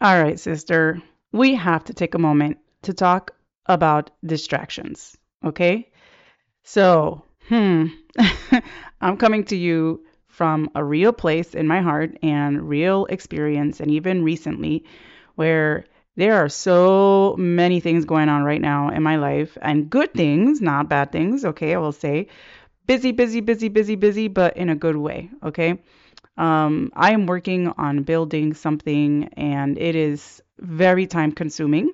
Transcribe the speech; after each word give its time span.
All 0.00 0.22
right, 0.22 0.38
sister, 0.40 1.02
we 1.32 1.54
have 1.54 1.84
to 1.84 1.94
take 1.94 2.14
a 2.14 2.18
moment 2.18 2.58
to 2.82 2.92
talk 2.94 3.32
about 3.66 4.10
distractions, 4.24 5.16
okay? 5.44 5.90
So, 6.64 7.22
hmm, 7.48 7.86
I'm 9.02 9.16
coming 9.18 9.44
to 9.46 9.56
you 9.56 10.04
from 10.28 10.70
a 10.74 10.84
real 10.84 11.12
place 11.12 11.54
in 11.54 11.66
my 11.68 11.80
heart 11.82 12.18
and 12.22 12.68
real 12.68 13.06
experience, 13.06 13.80
and 13.80 13.90
even 13.90 14.24
recently, 14.24 14.84
where 15.36 15.86
there 16.16 16.36
are 16.36 16.48
so 16.50 17.36
many 17.38 17.80
things 17.80 18.04
going 18.04 18.28
on 18.28 18.44
right 18.44 18.60
now 18.60 18.90
in 18.90 19.02
my 19.02 19.16
life, 19.16 19.58
and 19.62 19.90
good 19.90 20.14
things, 20.14 20.60
not 20.60 20.88
bad 20.88 21.12
things, 21.12 21.44
okay? 21.44 21.74
I 21.74 21.78
will 21.78 21.92
say 21.92 22.28
busy, 22.86 23.12
busy, 23.12 23.40
busy, 23.40 23.68
busy, 23.68 23.96
busy, 23.96 24.28
but 24.28 24.56
in 24.56 24.70
a 24.70 24.76
good 24.76 24.96
way, 24.96 25.30
okay? 25.44 25.82
Um, 26.36 26.90
I 26.94 27.12
am 27.12 27.26
working 27.26 27.68
on 27.78 28.02
building 28.02 28.54
something, 28.54 29.30
and 29.36 29.78
it 29.78 29.96
is 29.96 30.42
very 30.58 31.06
time 31.06 31.32
consuming. 31.32 31.92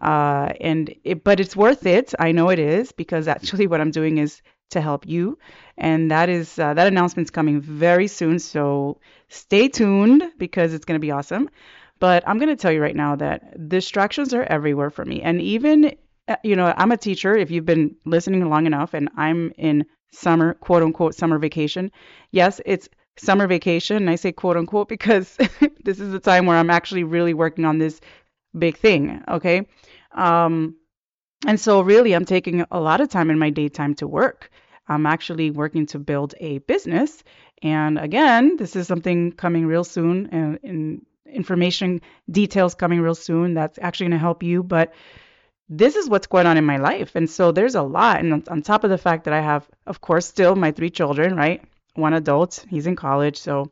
Uh, 0.00 0.52
and 0.60 0.94
it, 1.04 1.24
but 1.24 1.40
it's 1.40 1.56
worth 1.56 1.86
it. 1.86 2.14
I 2.18 2.32
know 2.32 2.48
it 2.50 2.58
is 2.58 2.92
because 2.92 3.28
actually 3.28 3.66
what 3.66 3.80
I'm 3.80 3.90
doing 3.90 4.18
is 4.18 4.40
to 4.70 4.80
help 4.80 5.06
you, 5.06 5.38
and 5.76 6.10
that 6.10 6.28
is 6.28 6.58
uh, 6.58 6.74
that 6.74 6.86
announcement's 6.86 7.30
coming 7.30 7.60
very 7.60 8.06
soon. 8.06 8.38
So 8.38 9.00
stay 9.28 9.68
tuned 9.68 10.22
because 10.38 10.72
it's 10.72 10.84
going 10.84 10.98
to 10.98 11.04
be 11.04 11.10
awesome. 11.10 11.50
But 11.98 12.26
I'm 12.26 12.38
going 12.38 12.48
to 12.48 12.56
tell 12.56 12.72
you 12.72 12.80
right 12.80 12.96
now 12.96 13.16
that 13.16 13.68
distractions 13.68 14.32
are 14.32 14.44
everywhere 14.44 14.90
for 14.90 15.04
me, 15.04 15.20
and 15.22 15.40
even 15.42 15.96
uh, 16.28 16.36
you 16.42 16.56
know 16.56 16.72
I'm 16.76 16.92
a 16.92 16.96
teacher. 16.96 17.36
If 17.36 17.50
you've 17.50 17.66
been 17.66 17.96
listening 18.06 18.48
long 18.48 18.66
enough, 18.66 18.94
and 18.94 19.10
I'm 19.16 19.52
in 19.58 19.84
summer 20.12 20.54
quote 20.54 20.82
unquote 20.82 21.14
summer 21.14 21.38
vacation. 21.38 21.90
Yes, 22.30 22.60
it's 22.64 22.88
summer 23.20 23.46
vacation. 23.46 23.96
And 23.96 24.10
I 24.10 24.16
say 24.16 24.32
quote 24.32 24.56
unquote 24.56 24.88
because 24.88 25.36
this 25.84 26.00
is 26.00 26.12
the 26.12 26.20
time 26.20 26.46
where 26.46 26.56
I'm 26.56 26.70
actually 26.70 27.04
really 27.04 27.34
working 27.34 27.64
on 27.64 27.78
this 27.78 28.00
big 28.58 28.76
thing. 28.76 29.22
Okay. 29.28 29.66
Um, 30.12 30.76
and 31.46 31.58
so, 31.58 31.80
really, 31.80 32.14
I'm 32.14 32.26
taking 32.26 32.64
a 32.70 32.80
lot 32.80 33.00
of 33.00 33.08
time 33.08 33.30
in 33.30 33.38
my 33.38 33.50
daytime 33.50 33.94
to 33.96 34.06
work. 34.06 34.50
I'm 34.86 35.06
actually 35.06 35.50
working 35.50 35.86
to 35.86 35.98
build 35.98 36.34
a 36.38 36.58
business. 36.58 37.22
And 37.62 37.98
again, 37.98 38.56
this 38.56 38.76
is 38.76 38.86
something 38.86 39.32
coming 39.32 39.66
real 39.66 39.84
soon 39.84 40.28
and, 40.32 40.58
and 40.62 41.06
information 41.26 42.00
details 42.30 42.74
coming 42.74 43.00
real 43.00 43.14
soon 43.14 43.54
that's 43.54 43.78
actually 43.80 44.04
going 44.04 44.18
to 44.18 44.18
help 44.18 44.42
you. 44.42 44.62
But 44.62 44.92
this 45.68 45.94
is 45.94 46.08
what's 46.08 46.26
going 46.26 46.46
on 46.46 46.56
in 46.56 46.64
my 46.64 46.78
life. 46.78 47.14
And 47.14 47.30
so 47.30 47.52
there's 47.52 47.76
a 47.76 47.82
lot. 47.82 48.20
And 48.20 48.46
on 48.48 48.62
top 48.62 48.82
of 48.84 48.90
the 48.90 48.98
fact 48.98 49.24
that 49.24 49.34
I 49.34 49.40
have, 49.40 49.68
of 49.86 50.00
course, 50.00 50.26
still 50.26 50.56
my 50.56 50.72
three 50.72 50.90
children, 50.90 51.36
right? 51.36 51.62
One 51.94 52.14
adult, 52.14 52.64
he's 52.68 52.86
in 52.86 52.96
college. 52.96 53.38
So 53.38 53.70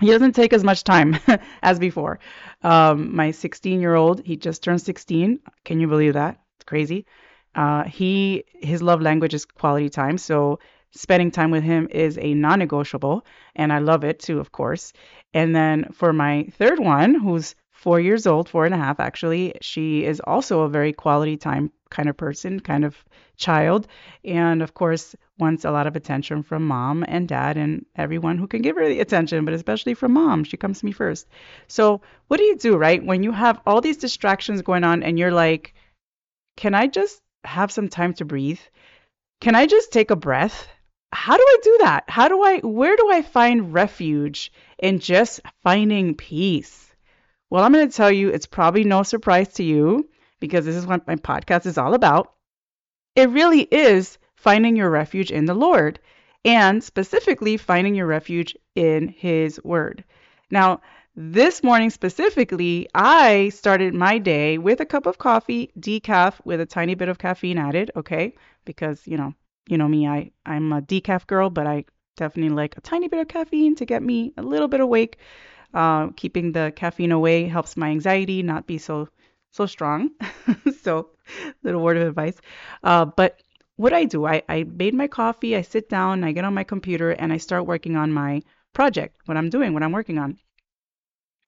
he 0.00 0.06
doesn't 0.06 0.32
take 0.32 0.52
as 0.52 0.64
much 0.64 0.84
time 0.84 1.18
as 1.62 1.78
before. 1.78 2.20
Um, 2.62 3.14
my 3.14 3.30
16 3.32 3.80
year 3.80 3.94
old, 3.94 4.22
he 4.24 4.36
just 4.36 4.62
turned 4.62 4.80
16. 4.80 5.40
Can 5.64 5.80
you 5.80 5.88
believe 5.88 6.14
that? 6.14 6.38
It's 6.56 6.64
crazy. 6.64 7.06
Uh, 7.54 7.84
he 7.84 8.44
his 8.60 8.80
love 8.80 9.00
language 9.00 9.34
is 9.34 9.44
quality 9.44 9.88
time, 9.88 10.18
so 10.18 10.60
spending 10.92 11.32
time 11.32 11.50
with 11.50 11.64
him 11.64 11.88
is 11.90 12.16
a 12.18 12.34
non-negotiable, 12.34 13.26
and 13.56 13.72
I 13.72 13.78
love 13.78 14.04
it 14.04 14.20
too, 14.20 14.38
of 14.38 14.52
course. 14.52 14.92
And 15.34 15.54
then 15.54 15.88
for 15.92 16.12
my 16.12 16.44
third 16.58 16.78
one, 16.78 17.14
who's 17.14 17.56
four 17.80 17.98
years 17.98 18.26
old, 18.26 18.48
four 18.48 18.66
and 18.66 18.74
a 18.74 18.78
half 18.78 19.00
actually. 19.00 19.54
She 19.62 20.04
is 20.04 20.20
also 20.20 20.60
a 20.60 20.68
very 20.68 20.92
quality 20.92 21.36
time 21.38 21.72
kind 21.90 22.08
of 22.08 22.16
person, 22.16 22.60
kind 22.60 22.84
of 22.84 22.96
child, 23.36 23.86
and 24.24 24.62
of 24.62 24.74
course 24.74 25.14
wants 25.38 25.64
a 25.64 25.70
lot 25.70 25.86
of 25.86 25.96
attention 25.96 26.42
from 26.42 26.66
mom 26.66 27.04
and 27.08 27.28
dad 27.28 27.56
and 27.56 27.84
everyone 27.96 28.38
who 28.38 28.46
can 28.46 28.62
give 28.62 28.76
her 28.76 28.88
the 28.88 29.00
attention, 29.00 29.44
but 29.44 29.54
especially 29.54 29.94
from 29.94 30.12
mom. 30.12 30.44
She 30.44 30.56
comes 30.56 30.80
to 30.80 30.86
me 30.86 30.92
first. 30.92 31.26
So, 31.66 32.00
what 32.28 32.36
do 32.36 32.44
you 32.44 32.56
do, 32.56 32.76
right? 32.76 33.04
When 33.04 33.22
you 33.22 33.32
have 33.32 33.60
all 33.66 33.80
these 33.80 33.96
distractions 33.96 34.62
going 34.62 34.84
on 34.84 35.02
and 35.02 35.18
you're 35.18 35.32
like, 35.32 35.74
can 36.56 36.74
I 36.74 36.86
just 36.86 37.20
have 37.44 37.72
some 37.72 37.88
time 37.88 38.14
to 38.14 38.24
breathe? 38.24 38.60
Can 39.40 39.54
I 39.54 39.66
just 39.66 39.92
take 39.92 40.10
a 40.10 40.16
breath? 40.16 40.68
How 41.12 41.36
do 41.36 41.42
I 41.42 41.56
do 41.62 41.78
that? 41.80 42.04
How 42.08 42.28
do 42.28 42.42
I, 42.42 42.58
where 42.58 42.96
do 42.96 43.10
I 43.10 43.22
find 43.22 43.74
refuge 43.74 44.52
in 44.78 45.00
just 45.00 45.40
finding 45.62 46.14
peace? 46.14 46.94
Well, 47.48 47.64
I'm 47.64 47.72
going 47.72 47.88
to 47.88 47.96
tell 47.96 48.12
you, 48.12 48.28
it's 48.28 48.46
probably 48.46 48.84
no 48.84 49.02
surprise 49.02 49.54
to 49.54 49.64
you 49.64 50.08
because 50.40 50.64
this 50.64 50.76
is 50.76 50.86
what 50.86 51.06
my 51.06 51.16
podcast 51.16 51.66
is 51.66 51.78
all 51.78 51.94
about. 51.94 52.32
It 53.14 53.30
really 53.30 53.62
is 53.62 54.18
finding 54.34 54.76
your 54.76 54.90
refuge 54.90 55.30
in 55.30 55.44
the 55.44 55.54
Lord 55.54 56.00
and 56.44 56.82
specifically 56.82 57.56
finding 57.56 57.94
your 57.94 58.06
refuge 58.06 58.56
in 58.74 59.08
His 59.08 59.62
Word. 59.62 60.04
Now, 60.50 60.80
this 61.14 61.62
morning 61.62 61.90
specifically, 61.90 62.88
I 62.94 63.50
started 63.50 63.94
my 63.94 64.18
day 64.18 64.58
with 64.58 64.80
a 64.80 64.86
cup 64.86 65.06
of 65.06 65.18
coffee, 65.18 65.70
decaf 65.78 66.34
with 66.44 66.60
a 66.60 66.66
tiny 66.66 66.94
bit 66.94 67.08
of 67.08 67.18
caffeine 67.18 67.58
added, 67.58 67.90
okay? 67.96 68.34
Because, 68.64 69.06
you 69.06 69.16
know, 69.16 69.34
you 69.68 69.76
know 69.76 69.88
me, 69.88 70.08
I 70.08 70.30
I'm 70.46 70.72
a 70.72 70.80
decaf 70.80 71.26
girl, 71.26 71.50
but 71.50 71.66
I 71.66 71.84
definitely 72.16 72.54
like 72.54 72.76
a 72.76 72.80
tiny 72.80 73.08
bit 73.08 73.20
of 73.20 73.28
caffeine 73.28 73.74
to 73.76 73.84
get 73.84 74.02
me 74.02 74.32
a 74.36 74.42
little 74.42 74.68
bit 74.68 74.80
awake. 74.80 75.18
Uh, 75.72 76.08
keeping 76.16 76.52
the 76.52 76.72
caffeine 76.74 77.12
away 77.12 77.46
helps 77.46 77.76
my 77.76 77.90
anxiety 77.90 78.42
not 78.42 78.66
be 78.66 78.78
so 78.78 79.08
so 79.50 79.66
strong. 79.66 80.10
so, 80.82 81.10
little 81.62 81.82
word 81.82 81.96
of 81.96 82.08
advice. 82.08 82.40
Uh, 82.82 83.04
but 83.04 83.42
what 83.76 83.92
I 83.92 84.04
do, 84.04 84.26
I, 84.26 84.42
I 84.48 84.64
made 84.64 84.94
my 84.94 85.06
coffee, 85.06 85.56
I 85.56 85.62
sit 85.62 85.88
down, 85.88 86.22
I 86.22 86.32
get 86.32 86.44
on 86.44 86.54
my 86.54 86.64
computer, 86.64 87.10
and 87.10 87.32
I 87.32 87.38
start 87.38 87.66
working 87.66 87.96
on 87.96 88.12
my 88.12 88.42
project, 88.72 89.16
what 89.24 89.36
I'm 89.36 89.50
doing, 89.50 89.72
what 89.72 89.82
I'm 89.82 89.92
working 89.92 90.18
on, 90.18 90.38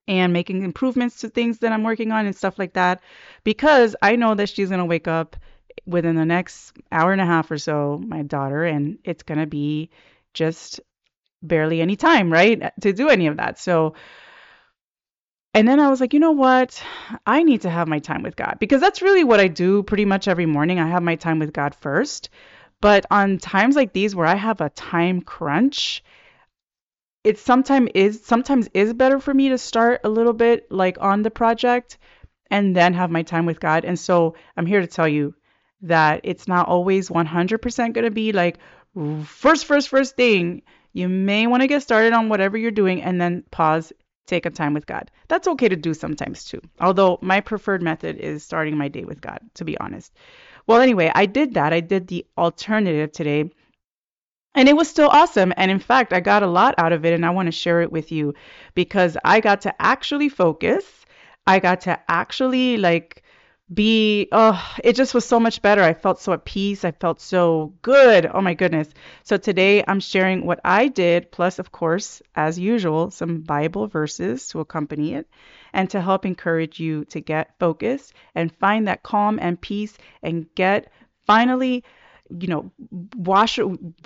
and 0.09 0.33
making 0.33 0.63
improvements 0.63 1.21
to 1.21 1.29
things 1.29 1.59
that 1.59 1.73
I'm 1.73 1.85
working 1.85 2.11
on 2.11 2.27
and 2.27 2.35
stuff 2.35 2.59
like 2.59 2.73
that, 2.75 3.03
because 3.45 3.95
I 4.03 4.17
know 4.17 4.35
that 4.35 4.49
she's 4.49 4.71
gonna 4.71 4.87
wake 4.87 5.09
up 5.09 5.37
within 5.87 6.17
the 6.17 6.25
next 6.25 6.73
hour 6.91 7.13
and 7.13 7.21
a 7.21 7.27
half 7.27 7.51
or 7.51 7.59
so, 7.59 8.01
my 8.05 8.23
daughter, 8.23 8.65
and 8.65 8.99
it's 9.05 9.23
gonna 9.23 9.47
be 9.47 9.91
just 10.35 10.81
barely 11.43 11.81
any 11.81 11.97
time, 11.97 12.33
right, 12.33 12.73
to 12.81 12.93
do 12.93 13.09
any 13.09 13.27
of 13.27 13.37
that. 13.37 13.59
So, 13.59 13.95
and 15.55 15.69
then 15.69 15.81
I 15.81 15.91
was 15.91 16.01
like, 16.01 16.15
you 16.15 16.21
know 16.21 16.33
what? 16.33 16.83
I 17.27 17.43
need 17.43 17.63
to 17.63 17.71
have 17.71 17.89
my 17.89 17.99
time 17.99 18.23
with 18.23 18.37
God 18.37 18.57
because 18.59 18.81
that's 18.81 19.03
really 19.03 19.25
what 19.25 19.41
I 19.41 19.49
do 19.49 19.83
pretty 19.83 20.05
much 20.05 20.29
every 20.29 20.47
morning. 20.47 20.81
I 20.81 20.89
have 20.89 21.03
my 21.03 21.17
time 21.17 21.39
with 21.39 21.53
God 21.53 21.75
first. 21.75 22.31
But 22.81 23.07
on 23.11 23.39
times 23.39 23.77
like 23.77 23.93
these 23.93 24.17
where 24.17 24.27
I 24.27 24.35
have 24.35 24.61
a 24.61 24.71
time 24.71 25.21
crunch, 25.21 26.03
it 27.23 27.39
sometimes 27.39 27.91
is 27.95 28.25
sometimes 28.25 28.69
is 28.75 28.93
better 28.95 29.21
for 29.21 29.33
me 29.33 29.51
to 29.51 29.59
start 29.59 30.01
a 30.05 30.09
little 30.09 30.33
bit 30.33 30.73
like 30.73 30.99
on 31.01 31.23
the 31.23 31.31
project 31.31 31.99
and 32.51 32.75
then 32.75 32.95
have 32.95 33.11
my 33.11 33.23
time 33.23 33.47
with 33.47 33.61
God. 33.61 33.85
And 33.85 33.99
so 33.99 34.35
I'm 34.57 34.67
here 34.67 34.81
to 34.81 34.87
tell 34.87 35.07
you 35.07 35.35
that 35.83 36.23
it's 36.25 36.49
not 36.49 36.69
always 36.69 37.09
100% 37.09 37.93
going 37.93 38.05
to 38.05 38.11
be 38.11 38.33
like 38.33 38.59
first 39.25 39.65
first 39.65 39.89
first 39.89 40.17
thing 40.17 40.63
you 40.93 41.09
may 41.09 41.47
want 41.47 41.63
to 41.63 41.67
get 41.67 41.83
started 41.83 42.13
on 42.13 42.29
whatever 42.29 42.57
you're 42.59 42.71
doing 42.71 43.03
and 43.03 43.21
then 43.21 43.45
pause, 43.51 43.93
take 44.27 44.47
a 44.47 44.51
time 44.51 44.75
with 44.75 44.87
God. 44.87 45.11
That's 45.29 45.49
okay 45.49 45.69
to 45.69 45.77
do 45.77 45.95
sometimes 45.95 46.45
too. 46.45 46.61
Although 46.81 47.19
my 47.23 47.41
preferred 47.41 47.83
method 47.83 48.17
is 48.17 48.43
starting 48.43 48.77
my 48.77 48.89
day 48.89 49.05
with 49.05 49.21
God, 49.21 49.41
to 49.55 49.65
be 49.65 49.79
honest. 49.79 50.13
Well, 50.67 50.81
anyway, 50.81 51.11
I 51.15 51.27
did 51.27 51.55
that. 51.55 51.73
I 51.73 51.81
did 51.81 52.07
the 52.07 52.27
alternative 52.39 53.13
today. 53.13 53.51
And 54.55 54.69
it 54.69 54.77
was 54.77 54.89
still 54.89 55.09
awesome. 55.09 55.53
And 55.57 55.71
in 55.71 55.79
fact, 55.79 56.13
I 56.13 56.21
got 56.21 56.43
a 56.43 56.47
lot 56.47 56.75
out 56.79 56.93
of 56.93 57.05
it 57.05 57.15
and 57.15 57.25
I 57.25 57.31
want 57.31 57.47
to 57.47 57.53
share 57.53 57.81
it 57.81 57.91
with 57.91 58.13
you 58.13 58.35
because 58.75 59.17
I 59.25 59.41
got 59.41 59.63
to 59.63 59.83
actually 59.83 60.29
focus. 60.29 60.85
I 61.47 61.59
got 61.59 61.81
to 61.83 61.99
actually 62.09 62.77
like 62.77 63.22
be 63.75 64.29
oh 64.33 64.77
it 64.83 64.95
just 64.97 65.15
was 65.15 65.25
so 65.25 65.41
much 65.41 65.63
better. 65.63 65.83
I 65.83 65.95
felt 65.95 66.21
so 66.21 66.33
at 66.33 66.45
peace. 66.45 66.85
I 66.85 66.93
felt 66.93 67.21
so 67.21 67.73
good. 67.83 68.27
Oh 68.27 68.41
my 68.41 68.55
goodness. 68.55 68.89
So 69.25 69.37
today 69.37 69.85
i'm 69.87 70.01
sharing 70.01 70.45
what 70.47 70.61
i 70.65 70.89
did 70.89 71.31
plus 71.31 71.59
of 71.59 71.73
course 71.73 72.23
as 72.35 72.59
usual 72.59 73.11
some 73.11 73.41
bible 73.41 73.87
verses 73.87 74.49
to 74.49 74.61
accompany 74.61 75.15
it 75.15 75.29
and 75.73 75.89
to 75.91 76.01
help 76.01 76.27
encourage 76.27 76.79
you 76.81 77.05
to 77.07 77.21
get 77.21 77.59
focused 77.59 78.13
and 78.35 78.55
find 78.57 78.89
that 78.89 79.03
calm 79.03 79.39
and 79.41 79.61
peace 79.61 79.97
and 80.23 80.47
get 80.55 80.91
finally 81.27 81.85
you 82.39 82.49
know, 82.49 82.71
wash 83.17 83.59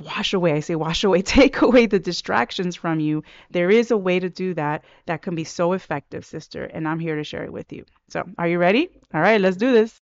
wash 0.02 0.32
away. 0.32 0.52
I 0.52 0.60
say 0.60 0.74
wash 0.74 1.04
away, 1.04 1.22
take 1.38 1.62
away 1.62 1.86
the 1.86 1.98
distractions 1.98 2.76
from 2.76 3.00
you. 3.00 3.22
There 3.50 3.70
is 3.70 3.90
a 3.90 3.96
way 3.96 4.18
to 4.18 4.28
do 4.28 4.54
that 4.54 4.84
that 5.06 5.22
can 5.22 5.34
be 5.34 5.44
so 5.44 5.72
effective, 5.72 6.24
sister, 6.24 6.64
and 6.64 6.88
I'm 6.88 6.98
here 6.98 7.16
to 7.16 7.24
share 7.24 7.44
it 7.44 7.52
with 7.52 7.72
you. 7.72 7.84
So, 8.08 8.24
are 8.38 8.48
you 8.48 8.58
ready? 8.58 8.88
All 9.14 9.20
right, 9.20 9.40
let's 9.40 9.56
do 9.56 9.72
this. 9.72 10.00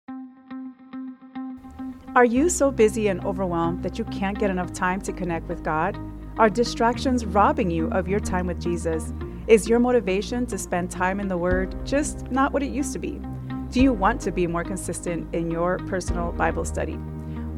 Are 2.13 2.25
you 2.25 2.49
so 2.49 2.71
busy 2.71 3.07
and 3.07 3.23
overwhelmed 3.23 3.83
that 3.83 3.97
you 3.97 4.03
can't 4.05 4.37
get 4.37 4.49
enough 4.49 4.73
time 4.73 4.99
to 5.01 5.13
connect 5.13 5.47
with 5.47 5.63
God? 5.63 5.97
Are 6.37 6.49
distractions 6.49 7.25
robbing 7.25 7.71
you 7.71 7.87
of 7.91 8.07
your 8.07 8.19
time 8.19 8.47
with 8.47 8.59
Jesus? 8.59 9.13
Is 9.47 9.69
your 9.69 9.79
motivation 9.79 10.45
to 10.47 10.57
spend 10.57 10.91
time 10.91 11.19
in 11.19 11.27
the 11.27 11.37
Word 11.37 11.75
just 11.85 12.29
not 12.29 12.51
what 12.51 12.63
it 12.63 12.71
used 12.71 12.93
to 12.93 12.99
be? 12.99 13.21
Do 13.69 13.81
you 13.81 13.93
want 13.93 14.19
to 14.21 14.31
be 14.31 14.45
more 14.47 14.65
consistent 14.65 15.33
in 15.33 15.49
your 15.49 15.77
personal 15.87 16.33
Bible 16.33 16.65
study? 16.65 16.99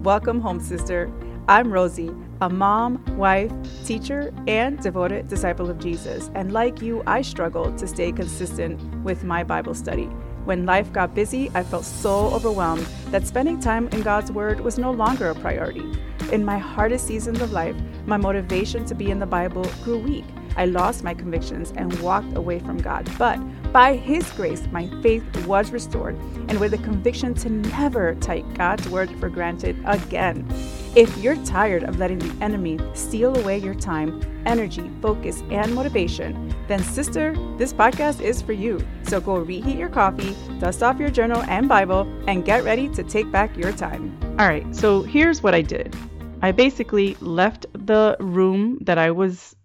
Welcome 0.03 0.41
home, 0.41 0.59
sister. 0.59 1.09
I'm 1.47 1.71
Rosie, 1.71 2.11
a 2.41 2.49
mom, 2.49 3.01
wife, 3.15 3.53
teacher, 3.85 4.33
and 4.49 4.77
devoted 4.81 5.29
disciple 5.29 5.69
of 5.69 5.79
Jesus. 5.79 6.29
And 6.35 6.51
like 6.51 6.81
you, 6.81 7.03
I 7.07 7.21
struggled 7.21 7.77
to 7.77 7.87
stay 7.87 8.11
consistent 8.11 8.81
with 9.05 9.23
my 9.23 9.45
Bible 9.45 9.73
study. 9.73 10.09
When 10.43 10.65
life 10.65 10.91
got 10.91 11.15
busy, 11.15 11.49
I 11.55 11.63
felt 11.63 11.85
so 11.85 12.25
overwhelmed 12.33 12.85
that 13.11 13.25
spending 13.25 13.61
time 13.61 13.87
in 13.93 14.01
God's 14.01 14.29
Word 14.29 14.59
was 14.59 14.77
no 14.77 14.91
longer 14.91 15.29
a 15.29 15.35
priority. 15.35 15.89
In 16.33 16.43
my 16.43 16.57
hardest 16.57 17.07
seasons 17.07 17.39
of 17.39 17.53
life, 17.53 17.77
my 18.05 18.17
motivation 18.17 18.83
to 18.87 18.95
be 18.95 19.09
in 19.09 19.19
the 19.19 19.25
Bible 19.25 19.65
grew 19.85 19.99
weak. 19.99 20.25
I 20.57 20.65
lost 20.65 21.05
my 21.05 21.13
convictions 21.13 21.71
and 21.77 21.97
walked 22.01 22.35
away 22.35 22.59
from 22.59 22.77
God. 22.77 23.09
But 23.17 23.39
by 23.73 23.95
His 23.95 24.31
grace, 24.33 24.67
my 24.71 24.87
faith 25.01 25.23
was 25.47 25.71
restored, 25.71 26.15
and 26.47 26.59
with 26.59 26.75
a 26.75 26.77
conviction 26.77 27.33
to 27.33 27.49
never 27.49 28.13
take 28.15 28.53
God's 28.53 28.87
word 28.87 29.09
for 29.19 29.29
granted 29.29 29.75
again. 29.85 30.47
If 30.95 31.17
you're 31.17 31.43
tired 31.43 31.83
of 31.83 31.97
letting 31.97 32.19
the 32.19 32.43
enemy 32.43 32.79
steal 32.93 33.35
away 33.35 33.57
your 33.57 33.73
time, 33.73 34.21
energy, 34.45 34.91
focus, 35.01 35.41
and 35.49 35.73
motivation, 35.73 36.53
then, 36.67 36.83
sister, 36.83 37.35
this 37.57 37.73
podcast 37.73 38.21
is 38.21 38.43
for 38.43 38.53
you. 38.53 38.79
So 39.07 39.19
go 39.19 39.37
reheat 39.37 39.77
your 39.77 39.89
coffee, 39.89 40.35
dust 40.59 40.83
off 40.83 40.99
your 40.99 41.09
journal 41.09 41.41
and 41.47 41.67
Bible, 41.67 42.01
and 42.27 42.45
get 42.45 42.63
ready 42.63 42.87
to 42.89 43.03
take 43.03 43.31
back 43.31 43.57
your 43.57 43.71
time. 43.71 44.15
All 44.37 44.47
right, 44.47 44.73
so 44.75 45.01
here's 45.01 45.41
what 45.41 45.55
I 45.55 45.63
did 45.63 45.95
I 46.43 46.51
basically 46.51 47.17
left 47.21 47.65
the 47.73 48.17
room 48.19 48.77
that 48.81 48.99
I 48.99 49.09
was 49.09 49.55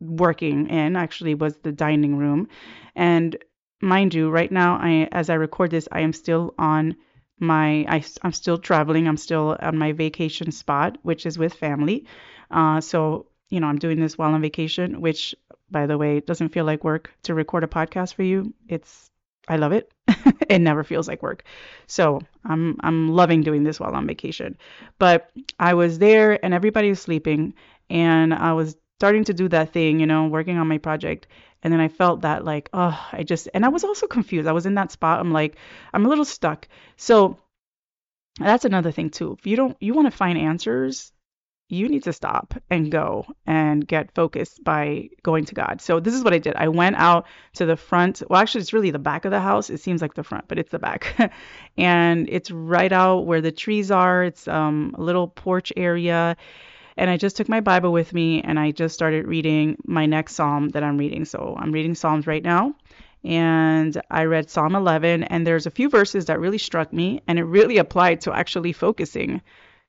working 0.00 0.68
in 0.68 0.96
actually 0.96 1.34
was 1.34 1.58
the 1.58 1.70
dining 1.70 2.16
room 2.16 2.48
and 2.94 3.36
mind 3.80 4.14
you 4.14 4.30
right 4.30 4.52
now 4.52 4.76
i 4.76 5.08
as 5.12 5.28
i 5.30 5.34
record 5.34 5.70
this 5.70 5.88
i 5.92 6.00
am 6.00 6.12
still 6.12 6.54
on 6.58 6.94
my 7.42 7.84
I, 7.88 8.04
i'm 8.22 8.32
still 8.32 8.56
traveling. 8.56 9.08
I'm 9.08 9.16
still 9.16 9.56
on 9.60 9.76
my 9.76 9.92
vacation 9.92 10.52
spot 10.52 10.98
which 11.02 11.26
is 11.26 11.36
with 11.36 11.54
family. 11.54 12.06
Uh, 12.50 12.80
so 12.80 13.26
you 13.50 13.60
know 13.60 13.66
i'm 13.66 13.78
doing 13.78 14.00
this 14.00 14.16
while 14.16 14.32
on 14.32 14.40
vacation 14.40 15.00
which 15.00 15.34
by 15.70 15.86
the 15.86 15.98
way 15.98 16.20
doesn't 16.20 16.50
feel 16.50 16.64
like 16.64 16.84
work 16.84 17.12
to 17.24 17.34
record 17.34 17.64
a 17.64 17.66
podcast 17.66 18.14
for 18.14 18.22
you. 18.22 18.54
It's 18.68 19.10
i 19.48 19.56
love 19.56 19.72
it. 19.72 19.92
It 20.48 20.60
never 20.60 20.84
feels 20.84 21.08
like 21.08 21.22
work. 21.22 21.44
So 21.86 22.20
i'm 22.44 22.76
i'm 22.80 23.08
loving 23.08 23.42
doing 23.42 23.64
this 23.64 23.80
while 23.80 23.94
on 23.94 24.06
vacation. 24.06 24.56
But 24.98 25.30
i 25.58 25.74
was 25.74 25.98
there 25.98 26.42
and 26.44 26.54
everybody 26.54 26.90
was 26.90 27.00
sleeping 27.02 27.54
and 27.90 28.32
i 28.32 28.52
was 28.52 28.76
starting 29.02 29.24
to 29.24 29.34
do 29.34 29.48
that 29.48 29.72
thing, 29.72 29.98
you 29.98 30.06
know, 30.06 30.28
working 30.28 30.58
on 30.58 30.68
my 30.68 30.78
project. 30.78 31.26
And 31.64 31.72
then 31.72 31.80
I 31.80 31.88
felt 31.88 32.20
that 32.20 32.44
like, 32.44 32.70
oh, 32.72 32.96
I 33.10 33.24
just, 33.24 33.48
and 33.52 33.64
I 33.64 33.68
was 33.68 33.82
also 33.82 34.06
confused. 34.06 34.46
I 34.46 34.52
was 34.52 34.64
in 34.64 34.76
that 34.76 34.92
spot. 34.92 35.18
I'm 35.18 35.32
like, 35.32 35.56
I'm 35.92 36.06
a 36.06 36.08
little 36.08 36.24
stuck. 36.24 36.68
So 36.96 37.36
that's 38.38 38.64
another 38.64 38.92
thing 38.92 39.10
too. 39.10 39.34
If 39.36 39.44
you 39.44 39.56
don't, 39.56 39.76
you 39.80 39.92
want 39.92 40.06
to 40.06 40.16
find 40.16 40.38
answers, 40.38 41.10
you 41.68 41.88
need 41.88 42.04
to 42.04 42.12
stop 42.12 42.54
and 42.70 42.92
go 42.92 43.26
and 43.44 43.84
get 43.88 44.14
focused 44.14 44.62
by 44.62 45.08
going 45.24 45.46
to 45.46 45.54
God. 45.56 45.80
So 45.80 45.98
this 45.98 46.14
is 46.14 46.22
what 46.22 46.32
I 46.32 46.38
did. 46.38 46.54
I 46.54 46.68
went 46.68 46.94
out 46.94 47.26
to 47.54 47.66
the 47.66 47.76
front. 47.76 48.22
Well, 48.30 48.40
actually, 48.40 48.60
it's 48.60 48.72
really 48.72 48.92
the 48.92 49.00
back 49.00 49.24
of 49.24 49.32
the 49.32 49.40
house. 49.40 49.68
It 49.68 49.80
seems 49.80 50.00
like 50.00 50.14
the 50.14 50.22
front, 50.22 50.46
but 50.46 50.60
it's 50.60 50.70
the 50.70 50.78
back. 50.78 51.32
and 51.76 52.28
it's 52.28 52.52
right 52.52 52.92
out 52.92 53.26
where 53.26 53.40
the 53.40 53.50
trees 53.50 53.90
are. 53.90 54.22
It's 54.22 54.46
um, 54.46 54.94
a 54.96 55.02
little 55.02 55.26
porch 55.26 55.72
area 55.76 56.36
and 56.96 57.10
I 57.10 57.16
just 57.16 57.36
took 57.36 57.48
my 57.48 57.60
Bible 57.60 57.92
with 57.92 58.12
me 58.12 58.42
and 58.42 58.58
I 58.58 58.70
just 58.70 58.94
started 58.94 59.26
reading 59.26 59.76
my 59.84 60.06
next 60.06 60.34
psalm 60.34 60.70
that 60.70 60.82
I'm 60.82 60.98
reading. 60.98 61.24
So 61.24 61.56
I'm 61.58 61.72
reading 61.72 61.94
Psalms 61.94 62.26
right 62.26 62.42
now. 62.42 62.74
And 63.24 64.00
I 64.10 64.24
read 64.24 64.50
Psalm 64.50 64.74
11, 64.74 65.22
and 65.22 65.46
there's 65.46 65.66
a 65.66 65.70
few 65.70 65.88
verses 65.88 66.26
that 66.26 66.40
really 66.40 66.58
struck 66.58 66.92
me, 66.92 67.22
and 67.28 67.38
it 67.38 67.44
really 67.44 67.78
applied 67.78 68.22
to 68.22 68.32
actually 68.32 68.72
focusing. 68.72 69.42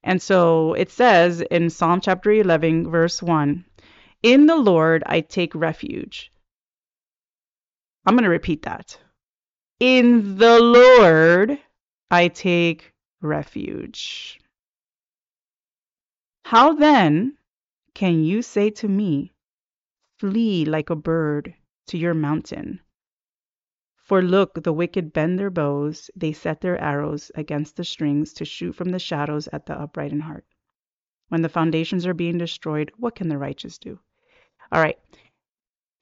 And 0.03 0.21
so 0.21 0.73
it 0.73 0.91
says 0.91 1.41
in 1.41 1.71
Psalm 1.71 1.99
chapter 1.99 2.31
11, 2.31 2.91
verse 2.91 3.23
1 3.23 3.65
In 4.21 4.45
the 4.45 4.55
Lord 4.55 5.03
I 5.07 5.21
take 5.21 5.55
refuge. 5.55 6.31
I'm 8.05 8.15
going 8.15 8.23
to 8.23 8.29
repeat 8.29 8.63
that. 8.63 8.99
In 9.79 10.37
the 10.37 10.59
Lord 10.59 11.57
I 12.11 12.27
take 12.27 12.93
refuge. 13.21 14.39
How 16.45 16.73
then 16.73 17.37
can 17.93 18.23
you 18.23 18.41
say 18.41 18.69
to 18.71 18.87
me, 18.89 19.33
Flee 20.17 20.65
like 20.65 20.89
a 20.89 20.95
bird 20.95 21.55
to 21.87 21.97
your 21.97 22.13
mountain? 22.13 22.81
For 23.95 24.21
look, 24.21 24.61
the 24.61 24.73
wicked 24.73 25.13
bend 25.13 25.39
their 25.39 25.49
bows, 25.49 26.11
they 26.15 26.33
set 26.33 26.59
their 26.59 26.77
arrows 26.77 27.31
against 27.35 27.77
the 27.77 27.85
strings 27.85 28.33
to 28.33 28.45
shoot 28.45 28.73
from 28.73 28.89
the 28.89 28.99
shadows 28.99 29.47
at 29.53 29.65
the 29.65 29.79
upright 29.79 30.11
in 30.11 30.19
heart. 30.19 30.45
When 31.29 31.41
the 31.41 31.49
foundations 31.49 32.05
are 32.05 32.13
being 32.13 32.37
destroyed, 32.37 32.91
what 32.97 33.15
can 33.15 33.29
the 33.29 33.37
righteous 33.37 33.77
do? 33.77 33.99
All 34.69 34.81
right, 34.81 34.99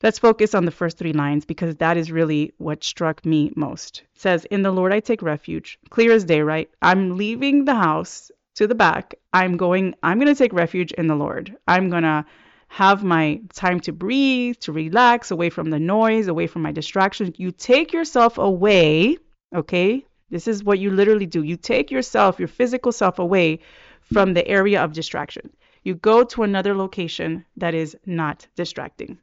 let's 0.01 0.17
focus 0.17 0.55
on 0.55 0.65
the 0.65 0.71
first 0.71 0.97
three 0.97 1.13
lines 1.13 1.45
because 1.45 1.75
that 1.75 1.97
is 1.97 2.11
really 2.11 2.51
what 2.57 2.83
struck 2.83 3.23
me 3.23 3.53
most. 3.55 3.99
It 4.15 4.19
says, 4.19 4.45
In 4.45 4.63
the 4.63 4.71
Lord 4.71 4.91
I 4.91 5.01
take 5.01 5.21
refuge. 5.21 5.77
Clear 5.91 6.11
as 6.11 6.25
day, 6.25 6.41
right? 6.41 6.69
I'm 6.81 7.15
leaving 7.15 7.65
the 7.65 7.75
house 7.75 8.31
to 8.61 8.67
the 8.67 8.75
back. 8.75 9.15
I'm 9.33 9.57
going, 9.57 9.95
I'm 10.03 10.19
going 10.19 10.33
to 10.33 10.35
take 10.35 10.53
refuge 10.53 10.91
in 10.91 11.07
the 11.07 11.15
Lord. 11.15 11.57
I'm 11.67 11.89
going 11.89 12.03
to 12.03 12.23
have 12.67 13.03
my 13.03 13.41
time 13.53 13.79
to 13.81 13.91
breathe, 13.91 14.57
to 14.57 14.71
relax, 14.71 15.31
away 15.31 15.49
from 15.49 15.71
the 15.71 15.79
noise, 15.79 16.27
away 16.27 16.45
from 16.45 16.61
my 16.61 16.71
distractions. 16.71 17.35
You 17.37 17.51
take 17.51 17.91
yourself 17.91 18.37
away, 18.37 19.17
okay? 19.55 20.05
This 20.29 20.47
is 20.47 20.63
what 20.63 20.79
you 20.79 20.91
literally 20.91 21.25
do. 21.25 21.43
You 21.43 21.57
take 21.57 21.89
yourself, 21.89 22.37
your 22.37 22.47
physical 22.47 22.91
self, 22.91 23.17
away 23.17 23.59
from 24.01 24.33
the 24.33 24.47
area 24.47 24.81
of 24.83 24.93
distraction. 24.93 25.49
You 25.83 25.95
go 25.95 26.23
to 26.23 26.43
another 26.43 26.75
location 26.75 27.43
that 27.57 27.73
is 27.73 27.97
not 28.05 28.47
distracting. 28.55 29.17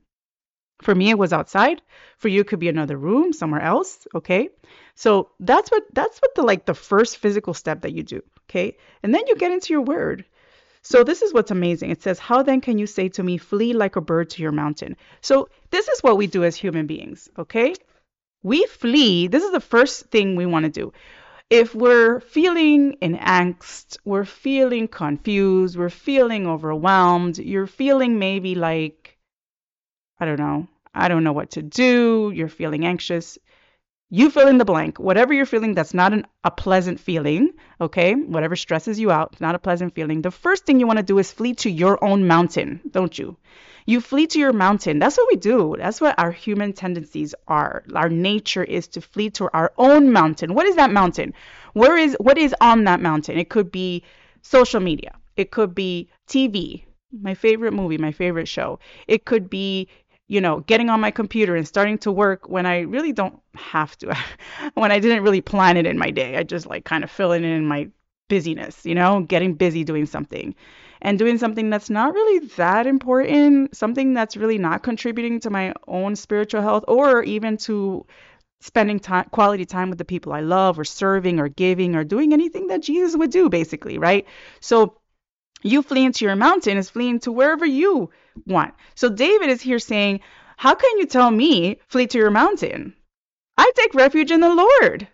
For 0.83 0.95
me, 0.95 1.11
it 1.11 1.19
was 1.19 1.33
outside. 1.33 1.83
For 2.19 2.29
you, 2.29 2.43
it 2.43 2.47
could 2.47 2.61
be 2.61 2.69
another 2.69 2.97
room 2.97 3.33
somewhere 3.33 3.61
else. 3.61 4.07
Okay. 4.15 4.51
So 4.95 5.31
that's 5.41 5.71
what 5.71 5.85
that's 5.93 6.19
what 6.19 6.35
the 6.35 6.43
like 6.43 6.67
the 6.67 6.75
first 6.75 7.17
physical 7.19 7.55
step 7.55 7.83
that 7.83 7.93
you 7.93 8.03
do. 8.03 8.23
Okay. 8.49 8.77
And 9.03 9.15
then 9.15 9.27
you 9.27 9.37
get 9.37 9.53
into 9.53 9.73
your 9.73 9.83
word. 9.83 10.25
So 10.83 11.05
this 11.05 11.23
is 11.23 11.35
what's 11.35 11.51
amazing. 11.51 11.91
It 11.91 12.03
says, 12.03 12.19
How 12.19 12.43
then 12.43 12.61
can 12.61 12.79
you 12.79 12.87
say 12.87 13.09
to 13.11 13.23
me, 13.23 13.39
flee 13.39 13.73
like 13.73 13.97
a 13.97 14.01
bird 14.01 14.31
to 14.31 14.43
your 14.43 14.53
mountain? 14.53 14.97
So 15.21 15.49
this 15.71 15.89
is 15.89 16.03
what 16.03 16.17
we 16.17 16.27
do 16.27 16.45
as 16.45 16.57
human 16.57 16.87
beings. 16.87 17.29
Okay. 17.39 17.75
We 18.43 18.65
flee. 18.67 19.27
This 19.27 19.43
is 19.43 19.53
the 19.53 19.61
first 19.61 20.07
thing 20.07 20.37
we 20.37 20.47
want 20.47 20.65
to 20.65 20.71
do. 20.71 20.93
If 21.51 21.75
we're 21.75 22.21
feeling 22.21 22.93
in 23.01 23.17
angst, 23.17 23.97
we're 24.05 24.27
feeling 24.27 24.87
confused, 24.87 25.79
we're 25.79 25.89
feeling 25.89 26.47
overwhelmed, 26.47 27.39
you're 27.39 27.67
feeling 27.67 28.19
maybe 28.19 28.55
like 28.55 28.98
I 30.21 30.25
don't 30.25 30.39
know. 30.39 30.67
I 30.95 31.09
don't 31.09 31.25
know 31.25 31.33
what 31.33 31.53
to 31.53 31.63
do. 31.63 32.33
You're 32.35 32.49
feeling 32.49 32.85
anxious. 32.85 33.39
You 34.11 34.31
fill 34.31 34.49
in 34.49 34.59
the 34.59 34.65
blank. 34.65 34.99
Whatever 34.99 35.35
you're 35.35 35.47
feeling 35.47 35.75
that's 35.75 35.93
not 35.93 36.13
an, 36.13 36.27
a 36.43 36.51
pleasant 36.51 36.99
feeling, 36.99 37.53
okay? 37.81 38.15
Whatever 38.15 38.57
stresses 38.57 38.99
you 38.99 39.11
out, 39.11 39.41
not 39.41 39.55
a 39.55 39.59
pleasant 39.59 39.95
feeling. 39.95 40.23
The 40.23 40.31
first 40.31 40.65
thing 40.65 40.81
you 40.81 40.87
want 40.87 40.99
to 40.99 41.03
do 41.03 41.19
is 41.19 41.31
flee 41.31 41.55
to 41.57 41.71
your 41.71 42.03
own 42.03 42.27
mountain, 42.27 42.81
don't 42.91 43.17
you? 43.19 43.37
You 43.85 44.01
flee 44.01 44.27
to 44.29 44.39
your 44.39 44.53
mountain. 44.53 44.99
That's 44.99 45.17
what 45.19 45.29
we 45.31 45.37
do. 45.37 45.77
That's 45.79 46.01
what 46.01 46.19
our 46.19 46.33
human 46.33 46.73
tendencies 46.73 47.35
are. 47.47 47.85
Our 47.95 48.09
nature 48.09 48.65
is 48.65 48.89
to 48.89 49.01
flee 49.01 49.31
to 49.31 49.51
our 49.53 49.73
own 49.79 50.13
mountain. 50.13 50.55
What 50.55 50.67
is 50.67 50.77
that 50.77 50.91
mountain? 50.91 51.33
Where 51.75 51.97
is 51.97 52.17
what 52.19 52.39
is 52.39 52.55
on 52.61 52.85
that 52.85 53.01
mountain? 53.01 53.39
It 53.39 53.51
could 53.51 53.71
be 53.71 54.05
social 54.43 54.81
media. 54.81 55.13
It 55.37 55.51
could 55.51 55.75
be 55.75 56.09
TV, 56.27 56.85
my 57.13 57.35
favorite 57.35 57.73
movie, 57.73 57.99
my 57.99 58.13
favorite 58.13 58.49
show. 58.49 58.79
It 59.07 59.25
could 59.25 59.49
be 59.49 59.89
you 60.29 60.41
know, 60.41 60.61
getting 60.61 60.91
on 60.91 61.01
my 61.01 61.11
computer 61.11 61.57
and 61.57 61.67
starting 61.67 61.99
to 61.99 62.13
work 62.13 62.49
when 62.49 62.67
I 62.67 62.81
really 62.81 63.13
don't 63.13 63.41
have 63.55 63.97
to, 63.99 64.17
when 64.75 64.93
I 64.93 65.01
didn't 65.01 65.23
really 65.23 65.41
plan 65.41 65.77
it 65.77 65.87
in 65.87 65.99
my 65.99 66.11
day. 66.11 66.37
I 66.37 66.43
just 66.43 66.67
like 66.67 66.85
kind 66.85 67.03
of 67.03 67.11
fill 67.11 67.33
it 67.33 67.43
in 67.43 67.67
my 67.67 67.89
busyness, 68.29 68.85
you 68.85 68.95
know, 68.95 69.21
getting 69.21 69.55
busy 69.55 69.85
doing 69.85 70.07
something 70.07 70.55
and 71.01 71.19
doing 71.19 71.39
something 71.39 71.71
that's 71.71 71.89
not 71.89 72.13
really 72.13 72.47
that 72.57 72.87
important, 72.87 73.75
something 73.75 74.15
that's 74.15 74.37
really 74.37 74.59
not 74.59 74.83
contributing 74.83 75.41
to 75.41 75.51
my 75.51 75.73
own 75.87 76.15
spiritual 76.15 76.61
health 76.61 76.85
or 76.89 77.23
even 77.23 77.57
to 77.57 78.05
spending 78.61 78.99
time 78.99 79.27
quality 79.31 79.65
time 79.65 79.89
with 79.89 79.99
the 79.99 80.05
people 80.05 80.33
I 80.33 80.41
love 80.41 80.79
or 80.79 80.85
serving 80.85 81.39
or 81.39 81.49
giving 81.49 81.95
or 81.95 82.05
doing 82.05 82.33
anything 82.33 82.67
that 82.67 82.83
Jesus 82.83 83.17
would 83.17 83.31
do 83.31 83.49
basically, 83.49 83.99
right? 83.99 84.27
So 84.61 84.99
you 85.63 85.83
fleeing 85.83 86.13
to 86.13 86.25
your 86.25 86.37
mountain 86.37 86.77
is 86.77 86.91
fleeing 86.91 87.21
to 87.21 87.33
wherever 87.33 87.65
you 87.65 88.11
want. 88.47 88.75
So 88.95 89.09
David 89.09 89.51
is 89.51 89.61
here 89.61 89.79
saying, 89.79 90.21
How 90.57 90.75
can 90.75 90.99
you 90.99 91.07
tell 91.07 91.31
me, 91.31 91.79
flee 91.89 92.07
to 92.09 92.19
your 92.19 92.31
mountain? 92.31 92.95
I 93.57 93.71
take 93.75 93.95
refuge 93.95 94.31
in 94.31 94.41
the 94.41 94.55
Lord. 94.55 95.09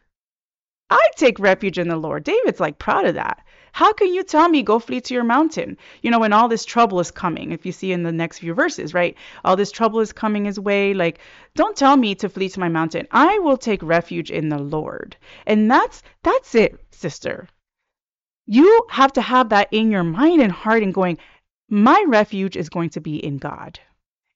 I 0.90 1.08
take 1.16 1.38
refuge 1.38 1.78
in 1.78 1.88
the 1.88 1.96
Lord. 1.96 2.24
David's 2.24 2.60
like 2.60 2.78
proud 2.78 3.06
of 3.06 3.14
that. 3.14 3.44
How 3.72 3.92
can 3.92 4.14
you 4.14 4.22
tell 4.22 4.48
me 4.48 4.62
go 4.62 4.78
flee 4.78 5.00
to 5.00 5.14
your 5.14 5.24
mountain? 5.24 5.76
You 6.02 6.12
know, 6.12 6.20
when 6.20 6.32
all 6.32 6.46
this 6.46 6.64
trouble 6.64 7.00
is 7.00 7.10
coming, 7.10 7.50
if 7.50 7.66
you 7.66 7.72
see 7.72 7.90
in 7.90 8.04
the 8.04 8.12
next 8.12 8.38
few 8.38 8.54
verses, 8.54 8.94
right? 8.94 9.16
All 9.44 9.56
this 9.56 9.72
trouble 9.72 9.98
is 9.98 10.12
coming 10.12 10.44
his 10.44 10.60
way. 10.60 10.94
Like, 10.94 11.18
don't 11.56 11.76
tell 11.76 11.96
me 11.96 12.14
to 12.14 12.28
flee 12.28 12.48
to 12.50 12.60
my 12.60 12.68
mountain. 12.68 13.08
I 13.10 13.40
will 13.40 13.56
take 13.56 13.82
refuge 13.82 14.30
in 14.30 14.48
the 14.48 14.58
Lord. 14.58 15.16
And 15.46 15.68
that's 15.68 16.04
that's 16.22 16.54
it, 16.54 16.78
sister. 16.92 17.48
You 18.46 18.86
have 18.90 19.12
to 19.14 19.22
have 19.22 19.48
that 19.48 19.68
in 19.72 19.90
your 19.90 20.04
mind 20.04 20.40
and 20.40 20.52
heart 20.52 20.84
and 20.84 20.94
going, 20.94 21.18
my 21.74 22.04
refuge 22.06 22.56
is 22.56 22.68
going 22.68 22.90
to 22.90 23.00
be 23.00 23.16
in 23.16 23.36
God. 23.36 23.80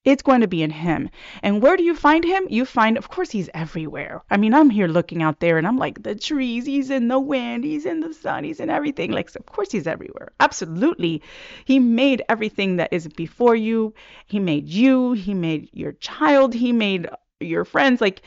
It's 0.03 0.23
going 0.23 0.41
to 0.41 0.47
be 0.47 0.61
in 0.61 0.71
him. 0.71 1.09
And 1.41 1.61
where 1.61 1.77
do 1.77 1.83
you 1.83 1.95
find 1.95 2.25
him? 2.25 2.45
You 2.49 2.65
find, 2.65 2.97
of 2.97 3.07
course, 3.07 3.31
he's 3.31 3.49
everywhere. 3.53 4.21
I 4.29 4.35
mean, 4.35 4.53
I'm 4.53 4.69
here 4.69 4.87
looking 4.87 5.23
out 5.23 5.39
there 5.39 5.57
and 5.57 5.65
I'm 5.65 5.77
like, 5.77 6.03
the 6.03 6.15
trees, 6.15 6.65
he's 6.65 6.89
in 6.89 7.07
the 7.07 7.19
wind, 7.19 7.63
he's 7.63 7.85
in 7.85 8.01
the 8.01 8.13
sun, 8.13 8.43
he's 8.43 8.59
in 8.59 8.69
everything. 8.69 9.11
Like, 9.11 9.33
of 9.35 9.45
course, 9.45 9.71
he's 9.71 9.87
everywhere. 9.87 10.33
Absolutely. 10.41 11.21
He 11.63 11.79
made 11.79 12.23
everything 12.27 12.75
that 12.75 12.91
is 12.91 13.07
before 13.07 13.55
you. 13.55 13.93
He 14.25 14.39
made 14.39 14.67
you, 14.67 15.13
he 15.13 15.33
made 15.33 15.69
your 15.71 15.93
child, 15.93 16.53
he 16.53 16.73
made 16.73 17.07
your 17.39 17.63
friends. 17.63 18.01
Like, 18.01 18.21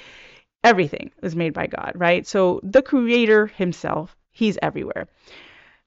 everything 0.65 1.11
was 1.21 1.37
made 1.37 1.53
by 1.53 1.67
God, 1.67 1.93
right? 1.97 2.27
So, 2.27 2.61
the 2.63 2.83
creator 2.83 3.47
himself, 3.47 4.17
he's 4.31 4.59
everywhere. 4.63 5.09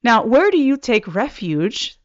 Now, 0.03 0.25
where 0.25 0.51
do 0.51 0.60
you 0.60 0.77
take 0.77 1.15
refuge 1.15 1.98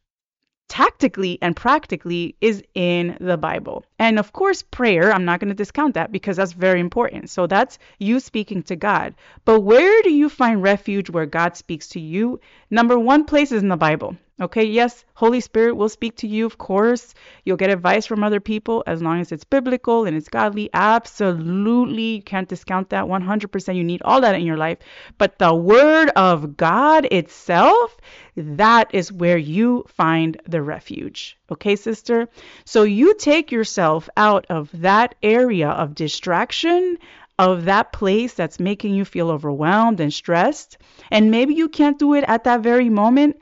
tactically 0.70 1.36
and 1.42 1.56
practically 1.56 2.36
is 2.40 2.62
in 2.74 3.18
the 3.20 3.36
Bible. 3.36 3.84
And 3.98 4.20
of 4.20 4.32
course, 4.32 4.62
prayer, 4.62 5.12
I'm 5.12 5.24
not 5.24 5.40
going 5.40 5.48
to 5.48 5.54
discount 5.54 5.94
that 5.94 6.12
because 6.12 6.36
that's 6.36 6.52
very 6.52 6.78
important. 6.78 7.28
So 7.28 7.48
that's 7.48 7.78
you 7.98 8.20
speaking 8.20 8.62
to 8.62 8.76
God. 8.76 9.14
But 9.44 9.60
where 9.60 10.00
do 10.02 10.10
you 10.10 10.28
find 10.28 10.62
refuge 10.62 11.10
where 11.10 11.26
God 11.26 11.56
speaks 11.56 11.88
to 11.88 12.00
you? 12.00 12.40
Number 12.70 12.98
one 12.98 13.24
place 13.24 13.50
is 13.50 13.62
in 13.62 13.68
the 13.68 13.76
Bible. 13.76 14.16
Okay, 14.40 14.64
yes, 14.64 15.04
Holy 15.12 15.40
Spirit 15.40 15.75
will 15.75 15.90
speak 15.90 16.16
to 16.16 16.26
you, 16.26 16.47
of 16.47 16.56
course. 16.56 17.14
You'll 17.44 17.59
get 17.59 17.68
advice 17.68 18.06
from 18.06 18.25
other 18.25 18.40
people 18.40 18.82
as 18.87 19.02
long 19.02 19.20
as 19.20 19.32
it's 19.32 19.44
biblical 19.44 20.06
and 20.06 20.16
it's 20.16 20.30
godly. 20.30 20.70
Absolutely, 20.73 22.16
you 22.16 22.23
can't 22.23 22.49
discount 22.49 22.88
that 22.88 23.04
100%. 23.04 23.76
You 23.76 23.85
need 23.85 24.00
all 24.00 24.23
that 24.23 24.35
in 24.35 24.47
your 24.47 24.56
life. 24.56 24.78
But 25.18 25.38
the 25.38 25.54
Word 25.54 26.09
of 26.16 26.56
God 26.56 27.06
itself, 27.12 27.99
that 28.35 28.94
is 28.94 29.12
where 29.12 29.37
you 29.37 29.85
find 29.88 30.40
the 30.49 30.62
refuge. 30.62 31.37
Okay, 31.50 31.76
sister? 31.76 32.26
So 32.64 32.85
you 32.85 33.14
take 33.16 33.52
yourself 33.52 34.09
out 34.16 34.47
of 34.49 34.70
that 34.80 35.16
area 35.23 35.68
of 35.68 35.94
distraction, 35.94 36.97
of 37.38 37.66
that 37.66 37.92
place 37.92 38.32
that's 38.32 38.59
making 38.59 38.94
you 38.94 39.04
feel 39.04 39.30
overwhelmed 39.30 40.00
and 40.00 40.14
stressed. 40.14 40.78
And 41.11 41.30
maybe 41.30 41.52
you 41.52 41.68
can't 41.68 41.99
do 41.99 42.14
it 42.14 42.25
at 42.26 42.44
that 42.44 42.62
very 42.62 42.88
moment 42.88 43.37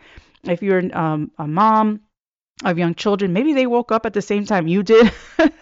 if 0.45 0.63
you're 0.63 0.97
um, 0.97 1.31
a 1.39 1.47
mom 1.47 2.01
of 2.65 2.79
young 2.79 2.95
children, 2.95 3.33
maybe 3.33 3.53
they 3.53 3.67
woke 3.67 3.93
up 3.93 4.07
at 4.07 4.13
the 4.13 4.23
same 4.23 4.45
time 4.45 4.67
you 4.67 4.83
did. 4.83 5.13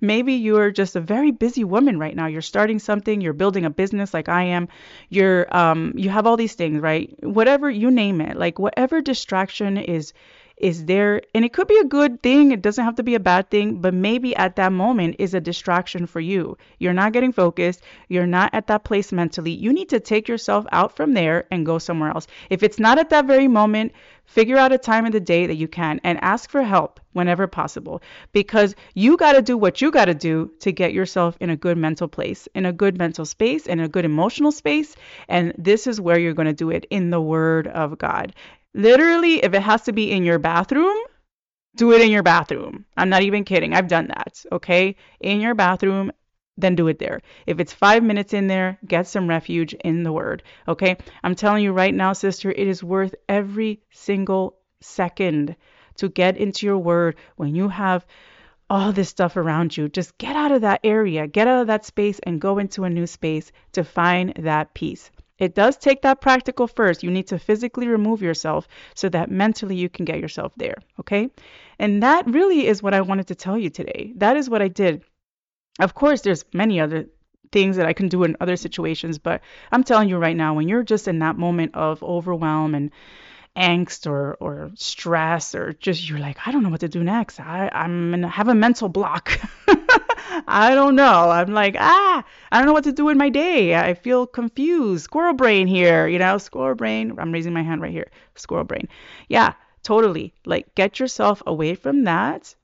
maybe 0.00 0.34
you're 0.34 0.70
just 0.70 0.96
a 0.96 1.00
very 1.00 1.30
busy 1.30 1.64
woman 1.64 1.98
right 1.98 2.14
now. 2.14 2.26
You're 2.26 2.42
starting 2.42 2.78
something, 2.78 3.20
you're 3.20 3.32
building 3.32 3.64
a 3.64 3.70
business 3.70 4.14
like 4.14 4.28
I 4.28 4.44
am. 4.44 4.68
You're 5.08 5.54
um 5.54 5.92
you 5.96 6.10
have 6.10 6.26
all 6.26 6.36
these 6.36 6.54
things, 6.54 6.80
right? 6.80 7.14
Whatever 7.22 7.70
you 7.70 7.90
name 7.90 8.20
it, 8.20 8.36
like 8.36 8.58
whatever 8.58 9.00
distraction 9.00 9.76
is 9.76 10.12
is 10.56 10.84
there 10.86 11.20
and 11.34 11.44
it 11.44 11.52
could 11.52 11.68
be 11.68 11.78
a 11.78 11.84
good 11.84 12.22
thing 12.22 12.50
it 12.50 12.62
doesn't 12.62 12.84
have 12.84 12.94
to 12.94 13.02
be 13.02 13.14
a 13.14 13.20
bad 13.20 13.50
thing 13.50 13.80
but 13.80 13.92
maybe 13.92 14.34
at 14.36 14.56
that 14.56 14.72
moment 14.72 15.16
is 15.18 15.34
a 15.34 15.40
distraction 15.40 16.06
for 16.06 16.20
you. 16.20 16.56
You're 16.78 16.94
not 16.94 17.12
getting 17.12 17.32
focused 17.32 17.82
you're 18.08 18.26
not 18.26 18.54
at 18.54 18.68
that 18.68 18.84
place 18.84 19.12
mentally. 19.12 19.52
You 19.52 19.72
need 19.72 19.90
to 19.90 20.00
take 20.00 20.28
yourself 20.28 20.66
out 20.72 20.96
from 20.96 21.14
there 21.14 21.46
and 21.50 21.66
go 21.66 21.78
somewhere 21.78 22.10
else. 22.10 22.26
If 22.50 22.62
it's 22.62 22.78
not 22.78 22.98
at 22.98 23.10
that 23.10 23.26
very 23.26 23.48
moment 23.48 23.92
figure 24.24 24.56
out 24.56 24.72
a 24.72 24.78
time 24.78 25.06
in 25.06 25.12
the 25.12 25.20
day 25.20 25.46
that 25.46 25.54
you 25.54 25.68
can 25.68 26.00
and 26.02 26.18
ask 26.22 26.50
for 26.50 26.62
help 26.62 26.98
whenever 27.12 27.46
possible. 27.46 28.02
Because 28.32 28.74
you 28.94 29.16
got 29.16 29.32
to 29.32 29.42
do 29.42 29.56
what 29.56 29.80
you 29.80 29.90
got 29.90 30.06
to 30.06 30.14
do 30.14 30.50
to 30.60 30.72
get 30.72 30.92
yourself 30.92 31.36
in 31.40 31.50
a 31.50 31.56
good 31.56 31.78
mental 31.78 32.08
place 32.08 32.48
in 32.54 32.66
a 32.66 32.72
good 32.72 32.98
mental 32.98 33.24
space 33.24 33.66
in 33.66 33.80
a 33.80 33.88
good 33.88 34.04
emotional 34.04 34.52
space 34.52 34.96
and 35.28 35.52
this 35.56 35.86
is 35.86 36.00
where 36.00 36.18
you're 36.18 36.34
going 36.34 36.46
to 36.46 36.52
do 36.52 36.70
it 36.70 36.86
in 36.90 37.10
the 37.10 37.20
word 37.20 37.66
of 37.68 37.98
god 37.98 38.34
Literally, 38.76 39.42
if 39.42 39.54
it 39.54 39.62
has 39.62 39.82
to 39.84 39.92
be 39.92 40.12
in 40.12 40.22
your 40.22 40.38
bathroom, 40.38 40.98
do 41.76 41.92
it 41.92 42.02
in 42.02 42.10
your 42.10 42.22
bathroom. 42.22 42.84
I'm 42.94 43.08
not 43.08 43.22
even 43.22 43.44
kidding. 43.44 43.72
I've 43.72 43.88
done 43.88 44.08
that. 44.08 44.44
Okay. 44.52 44.96
In 45.20 45.40
your 45.40 45.54
bathroom, 45.54 46.12
then 46.58 46.74
do 46.74 46.86
it 46.88 46.98
there. 46.98 47.22
If 47.46 47.58
it's 47.58 47.72
five 47.72 48.02
minutes 48.02 48.34
in 48.34 48.48
there, 48.48 48.78
get 48.86 49.06
some 49.06 49.30
refuge 49.30 49.72
in 49.72 50.02
the 50.02 50.12
word. 50.12 50.42
Okay. 50.68 50.98
I'm 51.24 51.34
telling 51.34 51.64
you 51.64 51.72
right 51.72 51.94
now, 51.94 52.12
sister, 52.12 52.50
it 52.50 52.68
is 52.68 52.84
worth 52.84 53.14
every 53.30 53.80
single 53.92 54.58
second 54.82 55.56
to 55.96 56.10
get 56.10 56.36
into 56.36 56.66
your 56.66 56.78
word 56.78 57.16
when 57.36 57.54
you 57.54 57.68
have 57.68 58.04
all 58.68 58.92
this 58.92 59.08
stuff 59.08 59.38
around 59.38 59.74
you. 59.74 59.88
Just 59.88 60.18
get 60.18 60.36
out 60.36 60.52
of 60.52 60.60
that 60.60 60.80
area, 60.84 61.26
get 61.26 61.48
out 61.48 61.62
of 61.62 61.66
that 61.68 61.86
space, 61.86 62.20
and 62.24 62.42
go 62.42 62.58
into 62.58 62.84
a 62.84 62.90
new 62.90 63.06
space 63.06 63.52
to 63.72 63.84
find 63.84 64.34
that 64.40 64.74
peace. 64.74 65.10
It 65.38 65.54
does 65.54 65.76
take 65.76 66.02
that 66.02 66.20
practical 66.20 66.66
first. 66.66 67.02
You 67.02 67.10
need 67.10 67.28
to 67.28 67.38
physically 67.38 67.88
remove 67.88 68.22
yourself 68.22 68.68
so 68.94 69.08
that 69.10 69.30
mentally 69.30 69.76
you 69.76 69.88
can 69.88 70.04
get 70.04 70.20
yourself 70.20 70.52
there. 70.56 70.76
Okay. 71.00 71.30
And 71.78 72.02
that 72.02 72.26
really 72.26 72.66
is 72.66 72.82
what 72.82 72.94
I 72.94 73.02
wanted 73.02 73.28
to 73.28 73.34
tell 73.34 73.58
you 73.58 73.70
today. 73.70 74.12
That 74.16 74.36
is 74.36 74.48
what 74.48 74.62
I 74.62 74.68
did. 74.68 75.02
Of 75.78 75.94
course, 75.94 76.22
there's 76.22 76.44
many 76.54 76.80
other 76.80 77.06
things 77.52 77.76
that 77.76 77.86
I 77.86 77.92
can 77.92 78.08
do 78.08 78.24
in 78.24 78.36
other 78.40 78.56
situations, 78.56 79.18
but 79.18 79.42
I'm 79.70 79.84
telling 79.84 80.08
you 80.08 80.16
right 80.16 80.36
now, 80.36 80.54
when 80.54 80.68
you're 80.68 80.82
just 80.82 81.06
in 81.06 81.18
that 81.20 81.36
moment 81.36 81.74
of 81.74 82.02
overwhelm 82.02 82.74
and 82.74 82.90
angst 83.56 84.06
or 84.06 84.34
or 84.34 84.70
stress 84.74 85.54
or 85.54 85.72
just 85.72 86.06
you're 86.08 86.18
like 86.18 86.36
I 86.46 86.52
don't 86.52 86.62
know 86.62 86.68
what 86.68 86.80
to 86.80 86.88
do 86.88 87.02
next. 87.02 87.40
I 87.40 87.70
I'm 87.72 88.10
gonna 88.10 88.28
have 88.28 88.48
a 88.48 88.54
mental 88.54 88.88
block. 88.88 89.40
I 90.48 90.74
don't 90.74 90.96
know. 90.96 91.30
I'm 91.30 91.52
like 91.52 91.76
ah 91.78 92.24
I 92.50 92.58
don't 92.58 92.66
know 92.66 92.72
what 92.72 92.84
to 92.84 92.92
do 92.92 93.08
in 93.08 93.18
my 93.18 93.28
day. 93.28 93.74
I 93.76 93.94
feel 93.94 94.26
confused. 94.26 95.04
Squirrel 95.04 95.34
brain 95.34 95.66
here, 95.66 96.06
you 96.06 96.18
know, 96.18 96.38
squirrel 96.38 96.74
brain. 96.74 97.14
I'm 97.18 97.32
raising 97.32 97.52
my 97.52 97.62
hand 97.62 97.80
right 97.82 97.92
here. 97.92 98.10
Squirrel 98.34 98.64
brain. 98.64 98.88
Yeah, 99.28 99.54
totally. 99.82 100.34
Like 100.44 100.74
get 100.74 100.98
yourself 101.00 101.42
away 101.46 101.74
from 101.74 102.04
that 102.04 102.54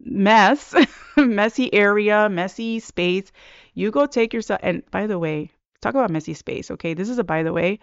mess, 0.00 0.74
messy 1.16 1.72
area, 1.72 2.28
messy 2.28 2.80
space. 2.80 3.32
You 3.74 3.90
go 3.90 4.06
take 4.06 4.32
yourself 4.34 4.60
and 4.62 4.82
by 4.90 5.06
the 5.06 5.18
way, 5.18 5.50
talk 5.80 5.94
about 5.94 6.10
messy 6.10 6.34
space, 6.34 6.70
okay? 6.70 6.94
This 6.94 7.08
is 7.08 7.18
a 7.18 7.24
by 7.24 7.42
the 7.42 7.52
way. 7.52 7.80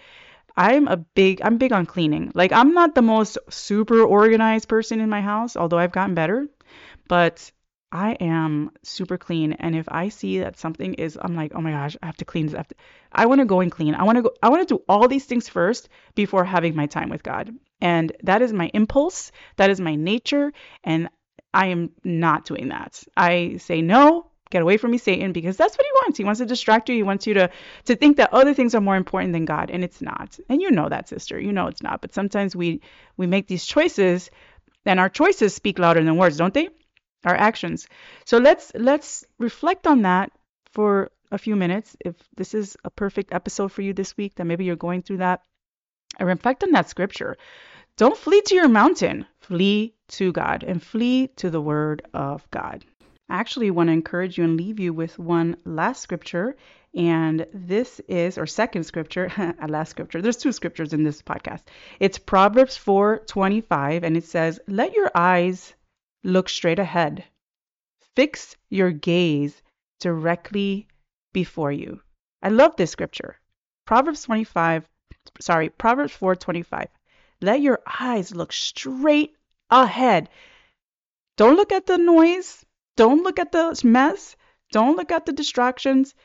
I'm 0.56 0.88
a 0.88 0.98
big 0.98 1.42
I'm 1.44 1.58
big 1.58 1.74
on 1.74 1.86
cleaning. 1.86 2.32
Like 2.36 2.52
I'm 2.52 2.74
not 2.74 2.96
the 2.96 3.02
most 3.02 3.38
super 3.50 4.02
organized 4.02 4.68
person 4.68 5.00
in 5.00 5.10
my 5.10 5.22
house, 5.22 5.56
although 5.58 5.80
I've 5.80 5.92
gotten 5.92 6.16
better, 6.16 6.48
but 7.08 7.52
I 7.94 8.14
am 8.14 8.72
super 8.82 9.18
clean 9.18 9.54
and 9.54 9.76
if 9.76 9.88
I 9.88 10.10
see 10.10 10.40
that 10.40 10.58
something 10.58 10.96
is 10.96 11.18
I'm 11.22 11.36
like, 11.36 11.52
"Oh 11.56 11.62
my 11.62 11.72
gosh, 11.72 11.96
I 12.02 12.08
have 12.08 12.18
to 12.18 12.26
clean 12.26 12.48
this." 12.48 12.56
I, 12.56 12.66
I 13.12 13.26
want 13.28 13.40
to 13.40 13.46
go 13.46 13.60
and 13.60 13.72
clean. 13.72 13.94
I 13.94 14.04
want 14.04 14.18
to 14.18 14.24
go 14.24 14.32
I 14.42 14.50
want 14.50 14.68
to 14.68 14.76
do 14.76 14.84
all 14.90 15.08
these 15.08 15.26
things 15.26 15.48
first 15.48 15.90
before 16.16 16.44
having 16.44 16.76
my 16.76 16.88
time 16.88 17.10
with 17.10 17.24
God. 17.24 17.52
And 17.80 18.12
that 18.24 18.42
is 18.42 18.52
my 18.52 18.72
impulse, 18.74 19.32
that 19.58 19.70
is 19.70 19.80
my 19.80 19.96
nature, 19.96 20.52
and 20.84 21.10
I 21.54 21.68
am 21.68 21.92
not 22.04 22.46
doing 22.46 22.70
that. 22.70 23.04
I 23.16 23.58
say 23.58 23.82
no, 23.82 24.32
Get 24.54 24.62
away 24.62 24.78
from 24.78 24.92
me, 24.92 25.00
Satan, 25.00 25.32
because 25.32 25.58
that's 25.58 25.76
what 25.76 25.84
he 25.84 25.92
wants. 26.04 26.16
He 26.20 26.24
wants 26.24 26.40
to 26.40 26.46
distract 26.46 26.88
you. 26.88 26.96
He 26.96 27.02
wants 27.02 27.26
you 27.26 27.34
to 27.34 27.50
to 27.86 27.96
think 27.96 28.18
that 28.18 28.32
other 28.32 28.54
things 28.54 28.76
are 28.76 28.82
more 28.82 28.96
important 28.96 29.34
than 29.34 29.46
God, 29.46 29.72
and 29.72 29.84
it's 29.84 30.00
not. 30.00 30.38
And 30.48 30.62
you 30.62 30.70
know 30.70 30.90
that, 30.90 31.10
sister. 31.10 31.40
You 31.40 31.52
know 31.52 31.66
it's 31.66 31.82
not. 31.82 32.02
But 32.02 32.14
sometimes 32.14 32.56
we 32.56 32.82
we 33.18 33.26
make 33.26 33.48
these 33.48 33.66
choices, 33.66 34.30
and 34.86 35.00
our 35.00 35.10
choices 35.10 35.56
speak 35.56 35.80
louder 35.80 36.04
than 36.04 36.18
words, 36.18 36.38
don't 36.38 36.54
they? 36.54 36.70
Our 37.26 37.36
actions. 37.36 37.88
So 38.26 38.38
let's 38.38 38.72
let's 38.76 39.24
reflect 39.40 39.88
on 39.88 40.02
that 40.02 40.32
for 40.72 41.12
a 41.32 41.38
few 41.38 41.56
minutes. 41.56 41.96
If 42.04 42.16
this 42.36 42.54
is 42.54 42.78
a 42.84 42.90
perfect 42.90 43.34
episode 43.34 43.72
for 43.72 43.82
you 43.82 43.94
this 43.94 44.16
week, 44.18 44.36
that 44.36 44.46
maybe 44.46 44.66
you're 44.66 44.76
going 44.76 45.02
through 45.02 45.18
that, 45.18 45.42
and 46.20 46.28
reflect 46.28 46.64
on 46.64 46.72
that 46.72 46.90
scripture. 46.90 47.38
Don't 47.96 48.18
flee 48.18 48.42
to 48.42 48.56
your 48.56 48.68
mountain. 48.68 49.26
Flee 49.40 49.94
to 50.10 50.32
God 50.32 50.64
and 50.64 50.82
flee 50.82 51.28
to 51.36 51.50
the 51.50 51.62
word 51.62 52.02
of 52.14 52.50
God. 52.50 52.84
I 53.30 53.40
actually 53.40 53.72
want 53.72 53.88
to 53.88 53.94
encourage 53.94 54.38
you 54.38 54.44
and 54.44 54.58
leave 54.58 54.80
you 54.80 54.94
with 54.94 55.18
one 55.18 55.58
last 55.66 56.02
scripture. 56.02 56.56
And 56.96 57.46
this 57.54 58.00
is, 58.08 58.38
or 58.38 58.46
second 58.46 58.84
scripture, 58.84 59.32
a 59.62 59.68
last 59.68 59.90
scripture. 59.90 60.22
There's 60.22 60.38
two 60.38 60.52
scriptures 60.52 60.94
in 60.94 61.04
this 61.04 61.22
podcast. 61.22 61.62
It's 62.00 62.20
Proverbs 62.20 62.78
4:25, 62.78 64.04
and 64.04 64.18
it 64.18 64.26
says, 64.26 64.60
"Let 64.68 64.94
your 64.94 65.10
eyes 65.16 65.74
look 66.24 66.50
straight 66.50 66.80
ahead. 66.80 67.26
Fix 68.16 68.56
your 68.70 68.92
gaze 68.92 69.62
directly 70.00 70.88
before 71.34 71.72
you." 71.72 72.02
I 72.42 72.50
love 72.50 72.76
this 72.76 72.92
scripture. 72.92 73.40
Proverbs 73.86 74.24
25, 74.24 74.88
sorry, 75.40 75.70
Proverbs 75.70 76.14
4:25. 76.14 76.90
Let 77.42 77.62
your 77.62 77.82
eyes 78.00 78.34
look 78.34 78.54
straight 78.54 79.36
ahead. 79.70 80.30
Don't 81.36 81.56
look 81.56 81.72
at 81.72 81.86
the 81.86 81.98
noise. 81.98 82.66
Don't 82.96 83.24
look 83.24 83.40
at 83.40 83.52
the 83.52 83.80
mess. 83.84 84.36
Don't 84.72 84.96
look 84.96 85.12
at 85.12 85.26
the 85.26 85.34
distractions. 85.34 86.16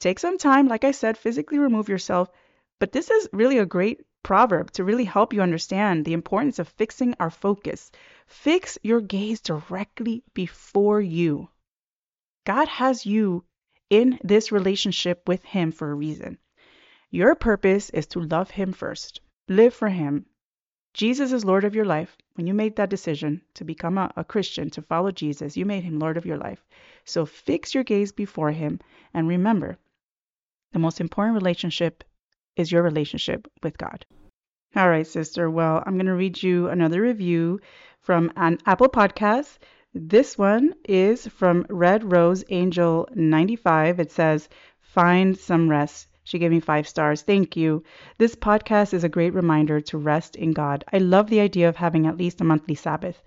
Take 0.00 0.18
some 0.18 0.38
time, 0.38 0.68
like 0.68 0.84
I 0.84 0.92
said, 0.92 1.18
physically 1.18 1.58
remove 1.58 1.88
yourself. 1.88 2.30
But 2.78 2.92
this 2.92 3.10
is 3.10 3.28
really 3.32 3.58
a 3.58 3.66
great 3.66 4.00
proverb 4.24 4.72
to 4.72 4.82
really 4.82 5.04
help 5.04 5.32
you 5.32 5.42
understand 5.42 6.04
the 6.04 6.14
importance 6.14 6.58
of 6.58 6.66
fixing 6.66 7.14
our 7.20 7.30
focus. 7.30 7.92
Fix 8.26 8.76
your 8.82 9.00
gaze 9.00 9.40
directly 9.40 10.24
before 10.34 11.00
you. 11.00 11.48
God 12.44 12.66
has 12.66 13.06
you 13.06 13.44
in 13.90 14.18
this 14.24 14.50
relationship 14.50 15.28
with 15.28 15.44
Him 15.44 15.70
for 15.70 15.90
a 15.90 15.94
reason. 15.94 16.38
Your 17.10 17.36
purpose 17.36 17.90
is 17.90 18.06
to 18.08 18.20
love 18.20 18.50
Him 18.50 18.72
first. 18.72 19.20
live 19.48 19.74
for 19.74 19.88
Him. 19.88 20.26
Jesus 20.94 21.32
is 21.32 21.44
Lord 21.44 21.64
of 21.64 21.74
your 21.74 21.84
life. 21.84 22.16
When 22.34 22.46
you 22.46 22.54
made 22.54 22.76
that 22.76 22.88
decision 22.88 23.42
to 23.54 23.64
become 23.64 23.98
a, 23.98 24.10
a 24.16 24.24
Christian, 24.24 24.70
to 24.70 24.82
follow 24.82 25.10
Jesus, 25.10 25.56
you 25.56 25.66
made 25.66 25.84
Him 25.84 25.98
Lord 25.98 26.16
of 26.16 26.26
your 26.26 26.38
life. 26.38 26.64
So 27.04 27.26
fix 27.26 27.74
your 27.74 27.84
gaze 27.84 28.10
before 28.10 28.52
Him 28.52 28.80
and 29.12 29.28
remember 29.28 29.76
the 30.72 30.78
most 30.78 31.00
important 31.00 31.34
relationship 31.34 32.04
is 32.56 32.70
your 32.70 32.82
relationship 32.82 33.46
with 33.62 33.78
God. 33.78 34.04
All 34.76 34.88
right, 34.88 35.06
sister. 35.06 35.50
Well, 35.50 35.82
I'm 35.86 35.94
going 35.94 36.06
to 36.06 36.14
read 36.14 36.42
you 36.42 36.68
another 36.68 37.00
review 37.00 37.60
from 38.00 38.32
an 38.36 38.58
Apple 38.66 38.88
Podcast. 38.88 39.58
This 39.94 40.36
one 40.36 40.74
is 40.88 41.26
from 41.28 41.66
Red 41.68 42.10
Rose 42.10 42.44
Angel 42.48 43.08
95. 43.14 44.00
It 44.00 44.10
says, 44.10 44.48
Find 44.80 45.38
some 45.38 45.68
rest. 45.68 46.08
She 46.24 46.38
gave 46.38 46.50
me 46.50 46.60
five 46.60 46.88
stars. 46.88 47.22
Thank 47.22 47.56
you. 47.56 47.84
This 48.18 48.34
podcast 48.34 48.94
is 48.94 49.04
a 49.04 49.08
great 49.08 49.34
reminder 49.34 49.80
to 49.82 49.98
rest 49.98 50.36
in 50.36 50.52
God. 50.52 50.84
I 50.92 50.98
love 50.98 51.30
the 51.30 51.40
idea 51.40 51.68
of 51.68 51.76
having 51.76 52.06
at 52.06 52.16
least 52.16 52.40
a 52.40 52.44
monthly 52.44 52.74
Sabbath 52.74 53.22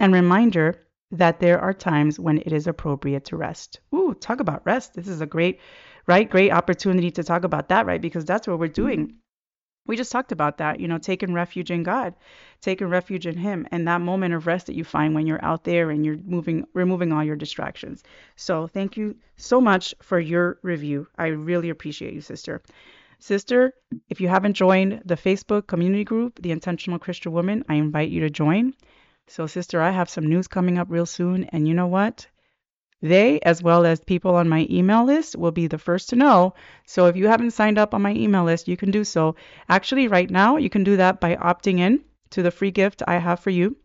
and 0.00 0.12
reminder 0.12 0.80
that 1.10 1.40
there 1.40 1.60
are 1.60 1.72
times 1.72 2.18
when 2.18 2.38
it 2.38 2.52
is 2.52 2.66
appropriate 2.66 3.24
to 3.26 3.36
rest. 3.36 3.80
Ooh, 3.94 4.14
talk 4.14 4.40
about 4.40 4.66
rest. 4.66 4.94
This 4.94 5.08
is 5.08 5.20
a 5.20 5.26
great, 5.26 5.60
right? 6.08 6.28
Great 6.28 6.50
opportunity 6.52 7.12
to 7.12 7.22
talk 7.22 7.44
about 7.44 7.68
that, 7.68 7.86
right? 7.86 8.00
Because 8.00 8.24
that's 8.24 8.48
what 8.48 8.58
we're 8.58 8.68
doing 8.68 9.08
mm-hmm. 9.08 9.16
we 9.86 9.96
just 9.96 10.12
talked 10.12 10.32
about 10.32 10.58
that, 10.58 10.80
you 10.80 10.88
know, 10.88 10.98
taking 10.98 11.34
refuge 11.34 11.70
in 11.70 11.82
God, 11.84 12.14
taking 12.60 12.88
refuge 12.88 13.26
in 13.26 13.36
Him, 13.36 13.66
and 13.70 13.86
that 13.86 14.00
moment 14.00 14.34
of 14.34 14.46
rest 14.46 14.66
that 14.66 14.74
you 14.74 14.84
find 14.84 15.14
when 15.14 15.26
you're 15.26 15.44
out 15.44 15.64
there 15.64 15.90
and 15.90 16.04
you're 16.04 16.18
moving, 16.18 16.66
removing 16.74 17.12
all 17.12 17.24
your 17.24 17.36
distractions. 17.36 18.02
So, 18.36 18.66
thank 18.66 18.96
you 18.96 19.16
so 19.36 19.60
much 19.60 19.94
for 20.02 20.18
your 20.18 20.58
review. 20.62 21.06
I 21.18 21.28
really 21.28 21.70
appreciate 21.70 22.14
you, 22.14 22.20
sister. 22.22 22.62
Sister, 23.20 23.72
if 24.08 24.20
you 24.20 24.28
haven't 24.28 24.54
joined 24.54 25.02
the 25.04 25.16
Facebook 25.16 25.66
community 25.66 26.04
group, 26.04 26.40
The 26.40 26.52
Intentional 26.52 26.98
Christian 26.98 27.32
Woman, 27.32 27.64
I 27.68 27.74
invite 27.74 28.10
you 28.10 28.20
to 28.22 28.30
join. 28.30 28.74
So, 29.26 29.46
sister, 29.46 29.80
I 29.80 29.90
have 29.90 30.08
some 30.08 30.26
news 30.26 30.48
coming 30.48 30.78
up 30.78 30.88
real 30.90 31.06
soon, 31.06 31.44
and 31.44 31.68
you 31.68 31.74
know 31.74 31.88
what? 31.88 32.26
They, 33.00 33.38
as 33.40 33.62
well 33.62 33.86
as 33.86 34.00
people 34.00 34.34
on 34.34 34.48
my 34.48 34.66
email 34.68 35.04
list, 35.04 35.36
will 35.36 35.52
be 35.52 35.68
the 35.68 35.78
first 35.78 36.08
to 36.10 36.16
know. 36.16 36.54
So 36.84 37.06
if 37.06 37.16
you 37.16 37.28
haven't 37.28 37.52
signed 37.52 37.78
up 37.78 37.94
on 37.94 38.02
my 38.02 38.12
email 38.12 38.44
list, 38.44 38.66
you 38.66 38.76
can 38.76 38.90
do 38.90 39.04
so. 39.04 39.36
Actually, 39.68 40.08
right 40.08 40.28
now, 40.28 40.56
you 40.56 40.68
can 40.68 40.84
do 40.84 40.96
that 40.96 41.20
by 41.20 41.36
opting 41.36 41.78
in 41.78 42.00
to 42.30 42.42
the 42.42 42.50
free 42.50 42.72
gift 42.72 43.02
I 43.06 43.18
have 43.18 43.40
for 43.40 43.50
you, 43.50 43.76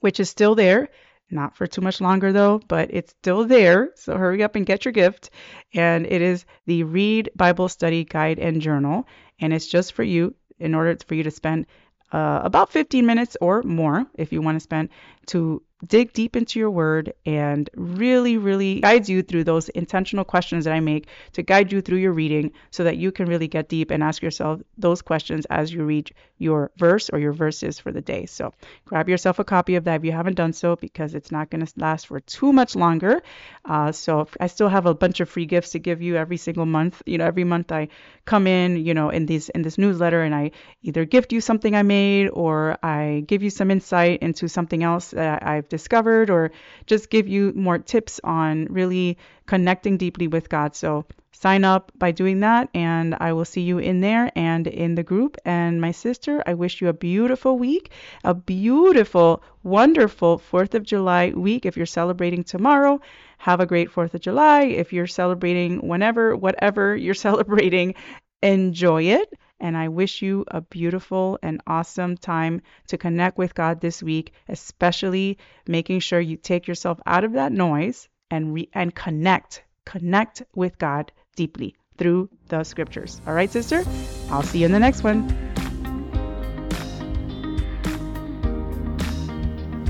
which 0.00 0.20
is 0.20 0.28
still 0.28 0.54
there. 0.54 0.88
Not 1.30 1.56
for 1.56 1.66
too 1.66 1.82
much 1.82 2.00
longer 2.00 2.32
though, 2.32 2.58
but 2.68 2.88
it's 2.90 3.12
still 3.12 3.44
there. 3.44 3.90
So 3.96 4.16
hurry 4.16 4.42
up 4.42 4.56
and 4.56 4.64
get 4.64 4.84
your 4.84 4.92
gift. 4.92 5.30
And 5.74 6.06
it 6.06 6.22
is 6.22 6.46
the 6.66 6.84
Read 6.84 7.30
Bible 7.36 7.68
Study 7.68 8.04
Guide 8.04 8.38
and 8.38 8.62
Journal. 8.62 9.06
And 9.38 9.52
it's 9.52 9.66
just 9.66 9.92
for 9.92 10.02
you 10.02 10.34
in 10.58 10.74
order 10.74 10.96
for 11.06 11.14
you 11.14 11.22
to 11.24 11.30
spend 11.30 11.66
uh, 12.12 12.40
about 12.42 12.72
15 12.72 13.04
minutes 13.04 13.36
or 13.40 13.62
more 13.62 14.06
if 14.14 14.32
you 14.32 14.40
want 14.40 14.56
to 14.56 14.60
spend 14.60 14.88
to 15.28 15.62
dig 15.86 16.12
deep 16.12 16.34
into 16.34 16.58
your 16.58 16.70
word 16.70 17.12
and 17.24 17.70
really, 17.76 18.36
really 18.36 18.80
guides 18.80 19.08
you 19.08 19.22
through 19.22 19.44
those 19.44 19.68
intentional 19.68 20.24
questions 20.24 20.64
that 20.64 20.74
I 20.74 20.80
make 20.80 21.06
to 21.34 21.42
guide 21.42 21.70
you 21.70 21.80
through 21.80 21.98
your 21.98 22.12
reading 22.12 22.52
so 22.70 22.84
that 22.84 22.96
you 22.96 23.12
can 23.12 23.26
really 23.26 23.46
get 23.46 23.68
deep 23.68 23.90
and 23.90 24.02
ask 24.02 24.20
yourself 24.20 24.60
those 24.76 25.02
questions 25.02 25.46
as 25.50 25.72
you 25.72 25.84
read 25.84 26.10
your 26.38 26.70
verse 26.76 27.10
or 27.10 27.18
your 27.18 27.32
verses 27.32 27.78
for 27.78 27.92
the 27.92 28.00
day. 28.00 28.26
So 28.26 28.52
grab 28.86 29.08
yourself 29.08 29.38
a 29.38 29.44
copy 29.44 29.76
of 29.76 29.84
that 29.84 29.96
if 29.96 30.04
you 30.04 30.12
haven't 30.12 30.34
done 30.34 30.52
so 30.52 30.74
because 30.74 31.14
it's 31.14 31.30
not 31.30 31.50
going 31.50 31.64
to 31.64 31.72
last 31.76 32.08
for 32.08 32.20
too 32.20 32.52
much 32.52 32.74
longer. 32.74 33.22
Uh, 33.64 33.92
so 33.92 34.28
I 34.40 34.48
still 34.48 34.68
have 34.68 34.86
a 34.86 34.94
bunch 34.94 35.20
of 35.20 35.28
free 35.28 35.46
gifts 35.46 35.70
to 35.70 35.78
give 35.78 36.02
you 36.02 36.16
every 36.16 36.38
single 36.38 36.66
month. 36.66 37.02
You 37.06 37.18
know, 37.18 37.24
every 37.24 37.44
month 37.44 37.70
I 37.70 37.88
come 38.24 38.46
in, 38.46 38.84
you 38.84 38.94
know, 38.94 39.10
in 39.10 39.26
these 39.26 39.48
in 39.50 39.62
this 39.62 39.78
newsletter 39.78 40.22
and 40.22 40.34
I 40.34 40.50
either 40.82 41.04
gift 41.04 41.32
you 41.32 41.40
something 41.40 41.74
I 41.74 41.82
made 41.82 42.28
or 42.28 42.78
I 42.82 43.24
give 43.26 43.42
you 43.42 43.50
some 43.50 43.70
insight 43.70 44.22
into 44.22 44.48
something 44.48 44.82
else 44.82 45.12
that 45.18 45.46
I've 45.46 45.68
discovered 45.68 46.30
or 46.30 46.50
just 46.86 47.10
give 47.10 47.28
you 47.28 47.52
more 47.54 47.78
tips 47.78 48.20
on 48.22 48.66
really 48.70 49.18
connecting 49.46 49.96
deeply 49.96 50.28
with 50.28 50.48
God. 50.48 50.76
So 50.76 51.04
sign 51.32 51.64
up 51.64 51.92
by 51.96 52.10
doing 52.12 52.40
that, 52.40 52.68
and 52.74 53.16
I 53.20 53.32
will 53.32 53.44
see 53.44 53.60
you 53.60 53.78
in 53.78 54.00
there 54.00 54.30
and 54.36 54.66
in 54.66 54.94
the 54.94 55.02
group. 55.02 55.36
And 55.44 55.80
my 55.80 55.90
sister, 55.92 56.42
I 56.46 56.54
wish 56.54 56.80
you 56.80 56.88
a 56.88 56.92
beautiful 56.92 57.58
week, 57.58 57.90
a 58.24 58.34
beautiful, 58.34 59.42
wonderful 59.62 60.38
4th 60.38 60.74
of 60.74 60.82
July 60.84 61.32
week. 61.34 61.66
If 61.66 61.76
you're 61.76 61.86
celebrating 62.00 62.44
tomorrow, 62.44 63.00
have 63.38 63.60
a 63.60 63.66
great 63.66 63.90
4th 63.90 64.14
of 64.14 64.20
July. 64.20 64.62
If 64.62 64.92
you're 64.92 65.06
celebrating 65.06 65.86
whenever, 65.86 66.36
whatever 66.36 66.96
you're 66.96 67.14
celebrating, 67.28 67.94
enjoy 68.42 69.02
it. 69.02 69.32
And 69.60 69.76
I 69.76 69.88
wish 69.88 70.22
you 70.22 70.44
a 70.48 70.60
beautiful 70.60 71.38
and 71.42 71.60
awesome 71.66 72.16
time 72.16 72.62
to 72.88 72.98
connect 72.98 73.38
with 73.38 73.54
God 73.54 73.80
this 73.80 74.02
week, 74.02 74.32
especially 74.48 75.38
making 75.66 76.00
sure 76.00 76.20
you 76.20 76.36
take 76.36 76.68
yourself 76.68 77.00
out 77.06 77.24
of 77.24 77.32
that 77.32 77.52
noise 77.52 78.08
and 78.30 78.54
re- 78.54 78.68
and 78.72 78.94
connect, 78.94 79.64
connect 79.84 80.42
with 80.54 80.78
God 80.78 81.12
deeply 81.34 81.76
through 81.96 82.28
the 82.48 82.62
scriptures. 82.64 83.20
All 83.26 83.34
right, 83.34 83.50
sister? 83.50 83.84
I'll 84.30 84.42
see 84.42 84.60
you 84.60 84.66
in 84.66 84.72
the 84.72 84.78
next 84.78 85.02
one. 85.02 85.28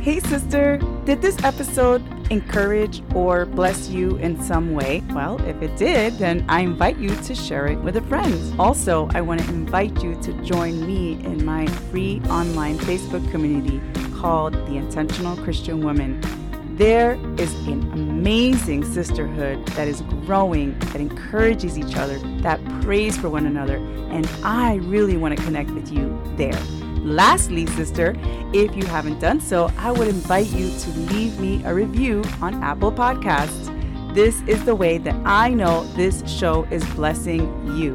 Hey, 0.01 0.21
sister, 0.21 0.79
did 1.05 1.21
this 1.21 1.43
episode 1.45 2.03
encourage 2.31 3.03
or 3.15 3.47
bless 3.47 3.89
you 3.89 4.17
in 4.17 4.41
some 4.43 4.75
way? 4.75 5.03
Well, 5.11 5.41
if 5.47 5.61
it 5.63 5.77
did, 5.77 6.19
then 6.19 6.45
I 6.49 6.61
invite 6.61 6.99
you 6.99 7.15
to 7.15 7.35
share 7.35 7.67
it 7.67 7.79
with 7.79 7.97
a 7.97 8.03
friend. 8.03 8.61
Also, 8.61 9.09
I 9.13 9.21
want 9.21 9.41
to 9.41 9.49
invite 9.49 10.03
you 10.03 10.15
to 10.23 10.33
join 10.43 10.87
me 10.87 11.13
in 11.25 11.45
my 11.45 11.67
free 11.91 12.21
online 12.29 12.79
Facebook 12.79 13.29
community 13.31 13.81
called 14.17 14.55
The 14.55 14.77
Intentional 14.77 15.37
Christian 15.37 15.81
Woman. 15.81 16.21
There 16.77 17.15
is 17.39 17.53
an 17.67 17.93
amazing 17.93 18.85
sisterhood 18.85 19.67
that 19.69 19.89
is 19.89 20.03
growing, 20.27 20.79
that 20.79 21.01
encourages 21.01 21.77
each 21.77 21.97
other, 21.97 22.19
that 22.43 22.65
prays 22.83 23.17
for 23.17 23.29
one 23.29 23.47
another, 23.47 23.79
and 24.11 24.29
I 24.45 24.77
really 24.77 25.17
want 25.17 25.37
to 25.37 25.43
connect 25.43 25.71
with 25.71 25.91
you 25.91 26.17
there. 26.37 26.59
Lastly, 27.09 27.65
sister, 27.69 28.15
if 28.53 28.77
you 28.77 28.85
haven't 28.85 29.19
done 29.19 29.41
so, 29.41 29.73
I 29.79 29.91
would 29.91 30.09
invite 30.09 30.49
you 30.49 30.71
to 30.79 30.91
leave 31.11 31.41
me 31.41 31.65
a 31.65 31.73
review 31.73 32.23
on 32.43 32.63
Apple 32.63 32.93
Podcasts. 32.93 33.75
This 34.15 34.43
is 34.43 34.63
the 34.67 34.75
way 34.75 34.99
that 34.99 35.15
I 35.25 35.49
know 35.49 35.85
this 35.95 36.23
show 36.31 36.65
is 36.65 36.85
blessing 36.91 37.41
you. 37.75 37.95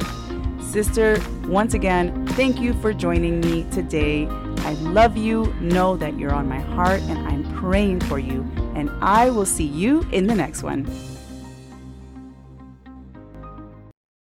Sister, 0.60 1.22
once 1.46 1.76
again, 1.76 2.26
thank 2.30 2.60
you 2.60 2.74
for 2.74 2.92
joining 2.92 3.40
me 3.42 3.68
today. 3.70 4.26
I 4.26 4.74
love 4.82 5.16
you. 5.16 5.54
Know 5.62 5.96
that 5.98 6.18
you're 6.18 6.34
on 6.34 6.50
my 6.50 6.62
heart 6.62 7.02
and 7.04 7.20
I'm 7.28 7.44
praying 7.54 8.00
for 8.02 8.18
you. 8.18 8.42
And 8.74 8.90
I 9.00 9.30
will 9.30 9.46
see 9.46 9.68
you 9.68 10.08
in 10.12 10.26
the 10.26 10.34
next 10.34 10.64
one. 10.64 10.86